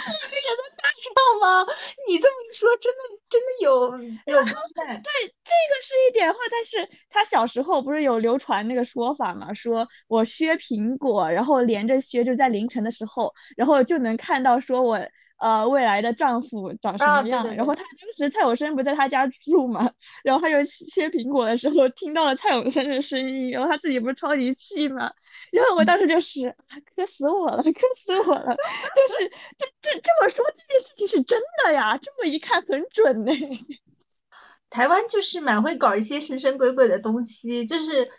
[0.00, 1.10] 这个也能搭上
[1.40, 1.66] 吗？
[2.06, 2.98] 你这么一说，真的
[3.28, 3.92] 真的有
[4.26, 4.44] 有。
[4.44, 4.98] 对，
[5.44, 9.52] 这个是一点话，但是他小时候不是有流传那个说法嘛？
[9.54, 14.98] 说我削苹果，然后连着削，就在凌晨的时候，然后就能看到说我。
[15.38, 17.54] 呃，未来的丈夫长什么样？
[17.54, 19.88] 然后他当时蔡永生不在他家住嘛，
[20.24, 25.10] 然后他就切苹果的时候听到了蔡永生的声音，然后他自己不是超级气嘛，
[25.52, 26.54] 然后我当时就是
[26.96, 33.32] 磕死我了，磕死我了，就是这这这么说这件事情是真的呀，这么一看很准呢。
[34.70, 38.10] 台湾就是蛮会搞一些神神鬼鬼的东西，就是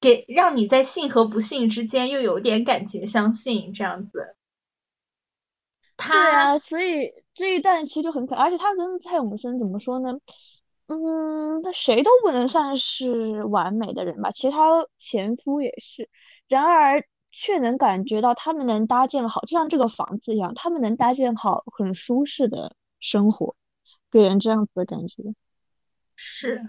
[0.00, 4.34] 给让你在信和不信之间又有点感觉相信这样子。
[6.06, 10.12] 对啊，所以这一段其实就很可爱，而且他跟蔡永森怎么说呢？
[10.86, 16.08] 嗯，他谁都不能算是完美的人吧，其实他前夫也是，
[16.46, 17.02] 然而
[17.32, 23.56] 却能感觉到他们能搭建好，就像这个房子一样，他们能搭建好很舒适的生活，
[24.10, 25.22] 给人这样子的感觉。
[26.16, 26.60] 是，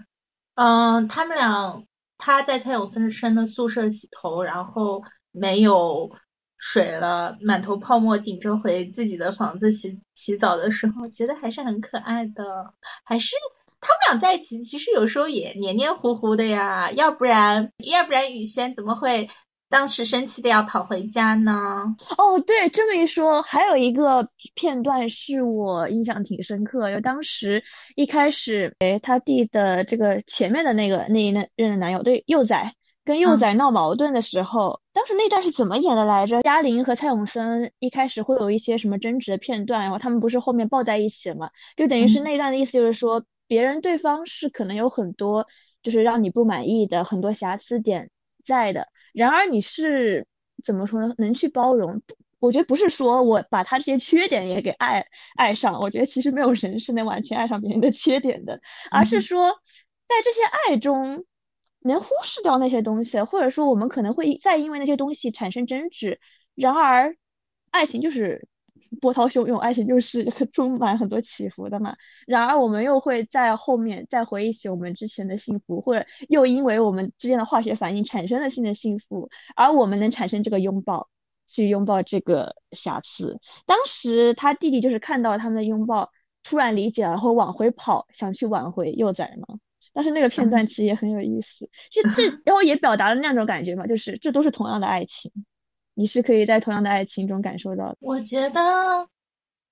[0.54, 1.84] 嗯，他们俩
[2.16, 6.10] 他在蔡永森的宿舍洗头，然后没有。
[6.58, 12.44] 水了，满头泡沫，顶着回自己的房子洗洗澡的时候，觉得还是很可爱的。
[13.04, 13.34] 还是
[13.80, 16.90] 他们俩在一起，其实有时候也黏黏糊糊的呀。
[16.92, 19.28] 要不然，要不然雨轩怎么会
[19.68, 21.52] 当时生气的要跑回家呢？
[22.16, 27.62] 哦，对，这么一说，还有一个片段是我印象挺深刻，就当时
[27.96, 32.72] 一开始，哎，他弟的这个前面的那个那一任的男友，对，幼崽。
[33.06, 36.42] 跟幼崽闹矛盾的时候，当时那段是怎么演的来着？
[36.42, 41.48] 嘉玲和蔡永森一开始会有一些什么争执的片段，然后他们不是后面抱在一起了嘛？
[41.76, 45.46] 就等于是那段的意思就是说，别人对方是可能有很多
[45.84, 48.10] 就是让你不满意的很多瑕疵点
[48.44, 50.26] 在的，然而你是
[50.64, 51.14] 怎么说呢？
[51.16, 52.02] 能去包容？
[52.40, 59.52] 我觉得不是说我把他这些缺点也给爱爱上，我觉得其实没有人是能完全爱上别人的缺点的，而是说
[60.08, 61.24] 在这些爱中。
[61.86, 66.20] 能忽视掉那些东西，或者说我们可能会再因为那些东西产生争执。
[66.54, 67.16] 然而，
[67.70, 68.48] 爱情就是
[69.00, 71.96] 波涛汹涌，爱情就是充满很多起伏的嘛。
[72.26, 81.08] 然而，我们又会在后面再回忆起我们之前的幸福，或者又因为我们之间的化学反应产生了新的幸福，而我们能产生这个拥抱，
[81.48, 83.38] 去拥抱这个瑕疵。
[83.66, 86.10] 当时他弟弟就是看到他们的拥抱，
[86.42, 89.58] 突然理解，然后往回跑，想去挽回幼崽嘛。
[89.96, 95.32] 但是那个片段其实也很有意思，其实这然后也表达了那种感觉嘛，就是这都是同样的爱情，
[95.94, 97.96] 你是可以在同样的爱情中感受到的。
[98.00, 99.08] 我觉得，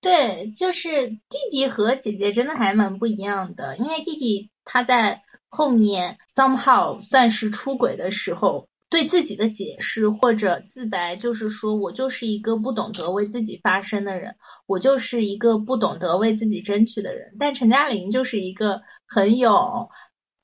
[0.00, 5.20] 对，就是弟弟和姐姐真的还蛮不一样的，因为弟弟他在
[5.50, 19.90] 后面 somehow 算是出轨的时候，对自己的解释或者自白就是说我就是一个不懂得为自己发声的人，我就是一个不懂得为自己争取的人，但陈嘉玲就是一个很有。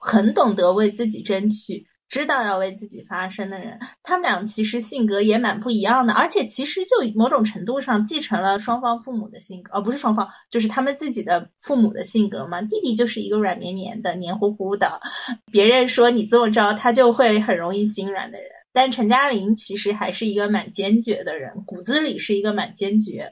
[0.01, 12.63] 很懂得为自己争取，知道要为自己发声的人，他们俩其实性格也蛮不一样的，而且其实就某种程度上继承了双方父母的性格，而不是双方，就是他们自己的父母的性格嘛。
[12.63, 15.01] 弟弟就是一个软绵绵的、黏糊糊的，
[15.53, 18.49] 别人说你这么着，他就会很容易心软的人。
[18.73, 23.31] 但陈嘉玲其实还是一个蛮坚决的人，骨子里是一个蛮坚决。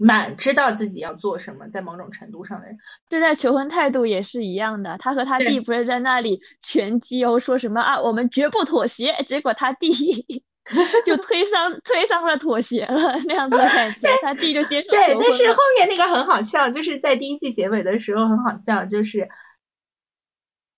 [0.00, 2.78] 蛮知道自己要做什么，在某种程度上的人，
[3.10, 4.96] 对待求婚态度也是一样的。
[5.00, 9.12] 他和他弟不是在那里拳击哦，说什么啊，我们绝不妥协。
[9.26, 9.90] 结果他弟
[11.04, 19.28] 就推上推上了妥协了那样子的感觉，他弟就接受对，但是后面那个很好笑，就是在第一季结尾的时候很好笑，就是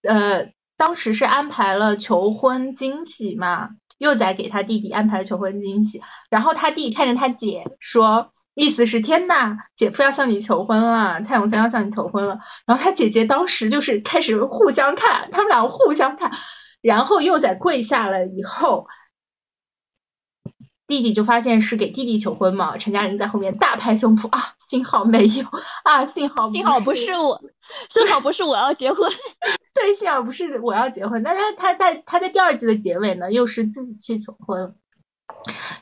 [0.03, 3.71] 呃，当时是安排了求婚惊喜嘛。
[3.99, 6.01] 幼崽给他弟弟安排了求婚惊喜，
[6.31, 12.39] 然后他弟看着他姐说，意思是天呐，姐夫要向你求婚了，蔡永森要向你求婚了。
[12.67, 16.31] 然后他姐姐当时就是开始互相看，他们俩互相看，
[16.83, 18.87] 然后幼崽跪下了以后。
[20.87, 25.47] 弟弟就发现是给弟弟求婚嘛，陈嘉玲在后面大拍胸脯啊，幸好没有
[25.85, 27.41] 啊，幸好幸好不是我，
[27.89, 29.09] 幸好不是我要结婚，
[29.73, 31.23] 对，幸好不是我要结婚。
[31.23, 34.75] 那他他在他在第二季的结尾呢，又是自己去求婚，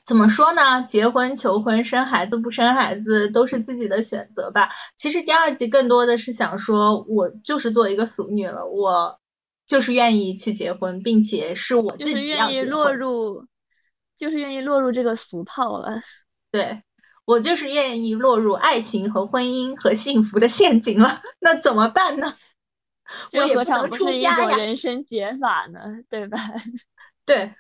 [0.05, 0.82] 怎么说呢？
[0.84, 4.68] 结婚、求婚、生孩子不生孩子都是自己的选择吧。
[4.96, 9.18] 其实第二季更多的是想说，我就是做一个俗女了，我
[9.66, 13.46] 就是愿意去结婚，并且是我自己愿意落入。
[14.18, 16.03] 就是愿意落入这个俗套了，
[16.51, 16.82] 对
[17.24, 22.34] 我就是愿意落入爱情和婚姻和幸福的陷阱了， 那怎么办呢？
[23.32, 24.57] 我也不能出家呀。
[24.57, 25.78] 人生解法呢，
[26.11, 26.36] 对吧？
[27.24, 27.55] 对，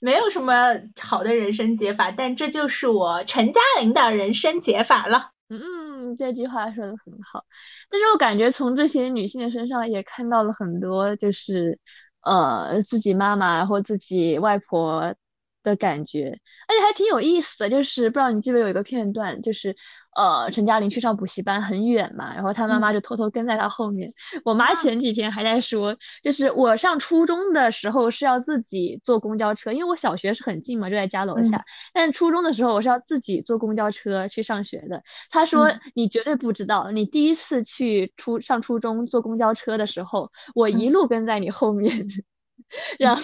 [0.00, 0.52] 没有什么
[1.00, 5.30] 好的人生解法，但这就是我陈嘉玲的人生解法了。
[5.48, 7.44] 嗯，这句话说的很好，
[7.88, 11.78] 但是我感觉从这些女性的身上也看到了很多，就是
[12.22, 15.14] 呃，自己妈妈或自己外婆。
[15.62, 16.38] 的感觉，
[16.68, 19.74] 而且还挺有意思的，就是不知道你记不记得有一个片段，就是
[20.16, 24.12] 呃，陈嘉玲去上补习班很远嘛，然后她妈妈就偷偷跟在她后面。
[24.44, 31.64] 我妈前几天还在说，就是我上初中的时候是要自己坐公交车，因为我小学是很近嘛，就在家楼下。
[31.92, 35.02] 但是初中的时候我是要自己坐公交车去上学的。
[35.30, 42.06] 她说你绝对不知道，你第一次去初上初中坐公交车的时候，我一路跟在你后面。
[42.98, 43.22] 然后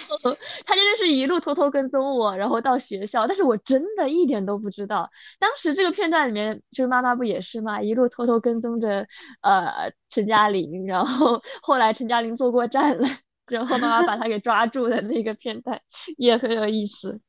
[0.65, 5.09] 他真的是一路偷偷跟踪我，然后到学校，但是我真的一点都不知道。
[5.39, 7.81] 当时这个片段里面，就是妈妈不也是吗？
[7.81, 9.07] 一路偷偷跟踪着
[9.41, 13.07] 呃陈嘉玲，然后后来陈嘉玲坐过站了，
[13.47, 15.79] 然后妈妈把他给抓住的那个片段
[16.17, 17.19] 也很有意思。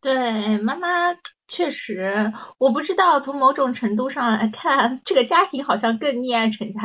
[0.00, 0.88] 对，妈妈
[1.48, 6.80] 确实，我不知道从某种程度上来看，这个家庭好像更溺爱陈嘉，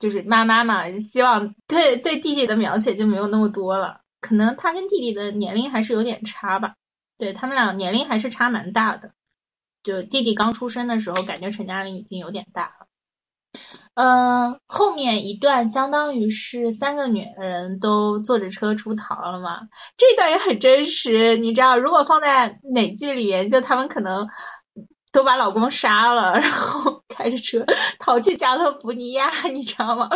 [0.00, 4.00] 就是妈妈嘛，希望对对弟弟的描写就没有那么多了。
[4.22, 6.76] 可能他跟弟弟的年龄还是有点差吧，
[7.18, 9.12] 对他们俩年龄还是差蛮大的。
[9.82, 12.86] 就弟弟刚出生的时候，感觉陈嘉玲已经有点大了。
[13.94, 19.60] 嗯，后面一段相当于是三个女人都坐着车出逃了嘛，
[19.98, 21.36] 这段也很真实。
[21.36, 24.26] 你知道，如果放在哪剧里面，就他们可能
[25.12, 27.62] 都把老公杀了，然后开着车
[27.98, 30.08] 逃去加勒福尼亚，你知道吗？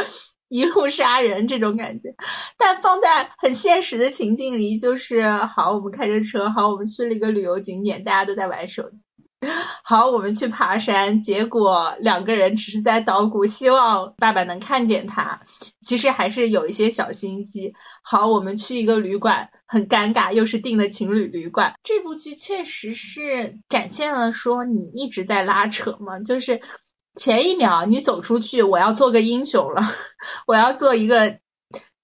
[0.48, 2.14] 一路杀人这种感觉，
[2.56, 8.96] 但放在很现实的情境里，就是好，我们开着车，好，我们去了一个旅游景点，大家都在玩手机。
[9.84, 15.38] 好，我们去爬山，结果两个人只是在捣鼓，希望爸爸能看见他。
[15.82, 17.72] 其实还是有一些小心机。
[18.02, 21.72] 好，我们去一个旅馆，很尴尬，又是订的情侣旅馆。
[21.84, 26.60] 这部剧确实是展现了说你一直在拉扯嘛，就是
[27.16, 29.82] 前一秒你走出去，我要做个英雄了，
[30.46, 31.30] 我要做一个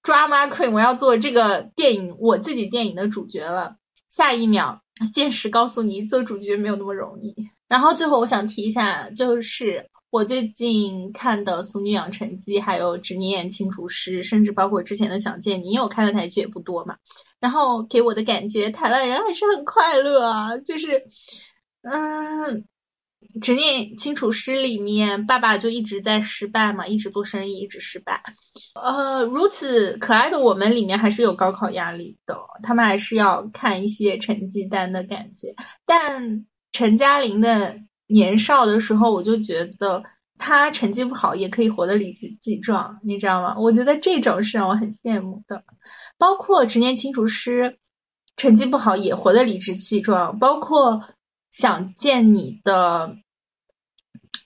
[0.03, 3.77] drama queen，我要做这个电影我自己电影的主角了。
[4.09, 4.81] 下一秒。
[5.15, 7.35] 现实告诉你，做主角没有那么容易。
[7.67, 16.95] 然后最后我想提一下，就是我最近看的《俗女养成记》，还有《执念清除师》，甚至包括之前的《想见你》，因为我看的台剧也不多嘛。
[17.41, 21.05] 然后给我的感觉，台湾人还是很快乐啊，就是，
[21.83, 22.65] 嗯。
[23.41, 28.21] 执念清除师里面，爸爸就一直在失败嘛，一直做生意，一直失败。
[28.75, 35.55] 呃，如此可爱的我们里面还是有高考压力的，他们还是要看一些成绩单的感觉。
[35.87, 37.75] 但陈嘉玲的
[38.09, 40.03] 年少的时候，我就觉得
[40.37, 43.57] 她成绩不好也可以活得理直气壮，你知道吗？
[43.59, 45.65] 我觉得这种是让我很羡慕的。
[46.19, 47.79] 包括执念清除师，
[48.37, 51.01] 成绩不好也活得理直气壮，包括。
[51.53, 53.15] 想见你的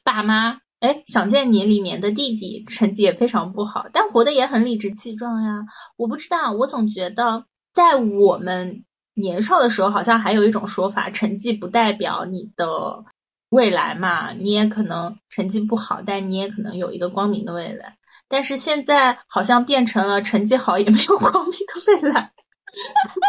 [0.05, 5.65] 爸妈，哎，想见你里面的弟弟成绩也非常不好，但活得也很理直气壮呀。
[5.97, 8.85] 我不知道，我总觉得在我们
[9.15, 13.05] 年少的时候，好像还有一种说法，成绩不代表你的
[13.51, 14.33] 未来嘛。
[14.33, 17.97] 你也可能成绩不好，但你也可能有一个光明的未来。
[18.29, 22.33] 但是现在好像变成了成绩好也没有 光明的未来。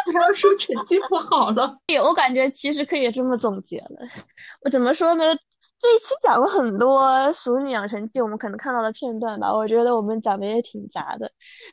[0.05, 4.07] 不要说成绩不好了，我感觉其实可以这么总结了。
[4.63, 5.23] 我怎么说呢？
[5.79, 9.53] 这一期讲了很多《熟女养成记》，我们可能看到的片段吧。
[9.53, 11.31] 我觉得我们讲的也挺杂的，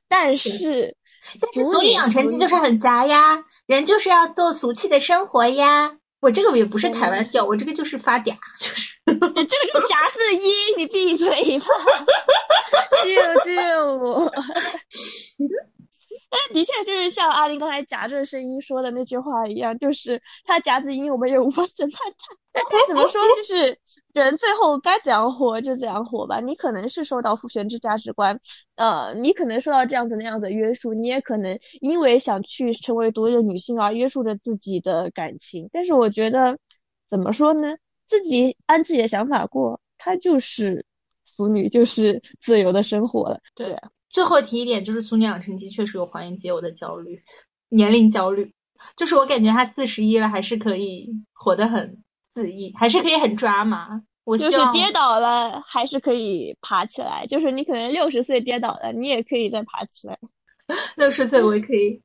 [0.08, 0.94] 但是
[1.40, 5.96] 但是《俗女养成记》就是很杂呀，人就是要做俗气的生活呀。
[6.20, 11.66] 我这个也不是台湾调，我这个就是发嗲，就是你这个是夹字音，你闭嘴吧！
[13.04, 14.30] 救救我！
[16.34, 22.36] 但 的确就是像阿林刚才夹着声音说的那句话一样，就是他夹子音，我们也无法审判他。
[22.52, 23.78] 但该怎么说，就是
[24.12, 26.38] 人最后该怎样活就怎样活吧。
[26.40, 28.38] 你可能是受到父权制价值观，
[28.76, 35.68] 呃，你可能受到这样子那样的约束，你也可能因为想去成为独立的女性而约束着自己的感情。
[35.72, 36.56] 但是我觉得，
[37.10, 37.76] 怎么说呢？
[38.06, 40.84] 自己按自己的想法过，她就是
[41.36, 43.40] 腐女，就是自由的生活了。
[43.56, 43.76] 对。
[44.14, 47.20] 最后提一点，就是《俗女养成记》确实有黄妍姐我的焦虑，
[47.70, 48.54] 年龄焦虑，
[48.96, 52.02] 就是我感觉他四十一了，还是可以活得很
[52.32, 54.02] 肆意，还是可以很抓马。
[54.22, 57.26] 我就是跌倒了，还是可以爬起来。
[57.26, 60.18] 就是你可能六十岁跌倒了，你也可以再爬起来。
[60.96, 62.00] 六十岁我也可以，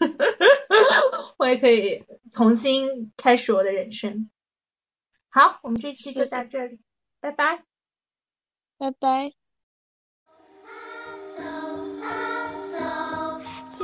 [1.38, 2.02] 我也可以
[2.32, 4.30] 重新开始我的人生。
[5.28, 6.80] 好，我们这期就到这里，
[7.20, 7.62] 拜拜，
[8.78, 9.39] 拜拜。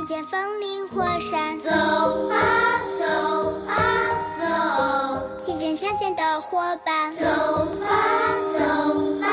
[0.07, 3.03] 见风林火山，走啊走
[3.67, 3.75] 啊
[4.39, 8.63] 走；遇见相见的伙伴，走啊走
[9.21, 9.27] 啊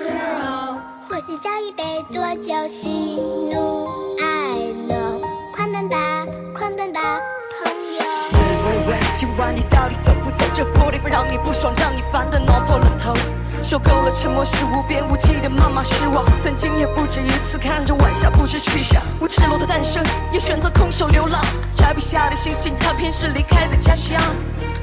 [0.00, 0.78] girl。
[1.06, 4.56] 或许叫一杯多酒，喜怒哀
[4.88, 5.20] 乐，
[5.54, 7.20] 狂奔吧，狂奔吧，
[7.62, 8.00] 朋友。
[8.32, 10.46] 喂喂喂，今晚你到底走不走？
[10.54, 13.12] 这破地方让你不爽，让你烦的挠破了头。
[13.66, 21.44] 受够了沉默是无边无际的谩骂失望，曾经也不止一次看着晚霞不知去向，无赤裸的诞生，也选择空手流浪，
[21.74, 24.22] 摘不下的星星，它偏是离开的家乡，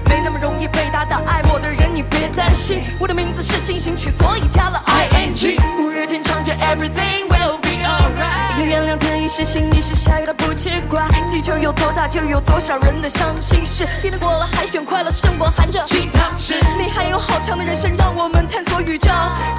[0.05, 18.73] 没那么容易被打倒，爱我的人你别担心，我的名字是进行曲，所以加了 I N G，五月天唱着 Everything will be alright，要原谅天意是晴，一时下雨的不奇怪，地球有多大就有多少人的伤心事，今天过了海选快乐生活含着金汤匙，你还有好长的人生让我们探索。
[18.83, 19.09] 宇宙，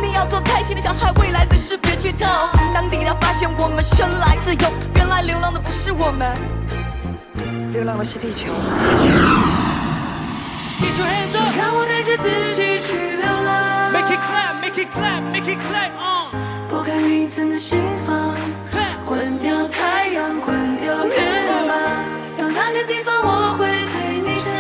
[0.03, 2.27] 你要做开心的小孩，未来的事别剧透。
[2.75, 6.37] 当抵达发现我们生来自由，原来流浪的不是我们，
[7.73, 8.49] 流浪的是地球。
[10.85, 13.91] 地球 hands up，让我带着自己去流浪。
[13.91, 16.29] Make it clap, make it clap, make it clap on。
[16.69, 18.37] 拨开云层的心房，
[19.07, 21.65] 关掉太阳，关掉月亮。
[22.37, 24.53] 到那个地方，我会对你讲。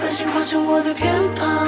[0.00, 1.66] 繁星化成我的偏旁。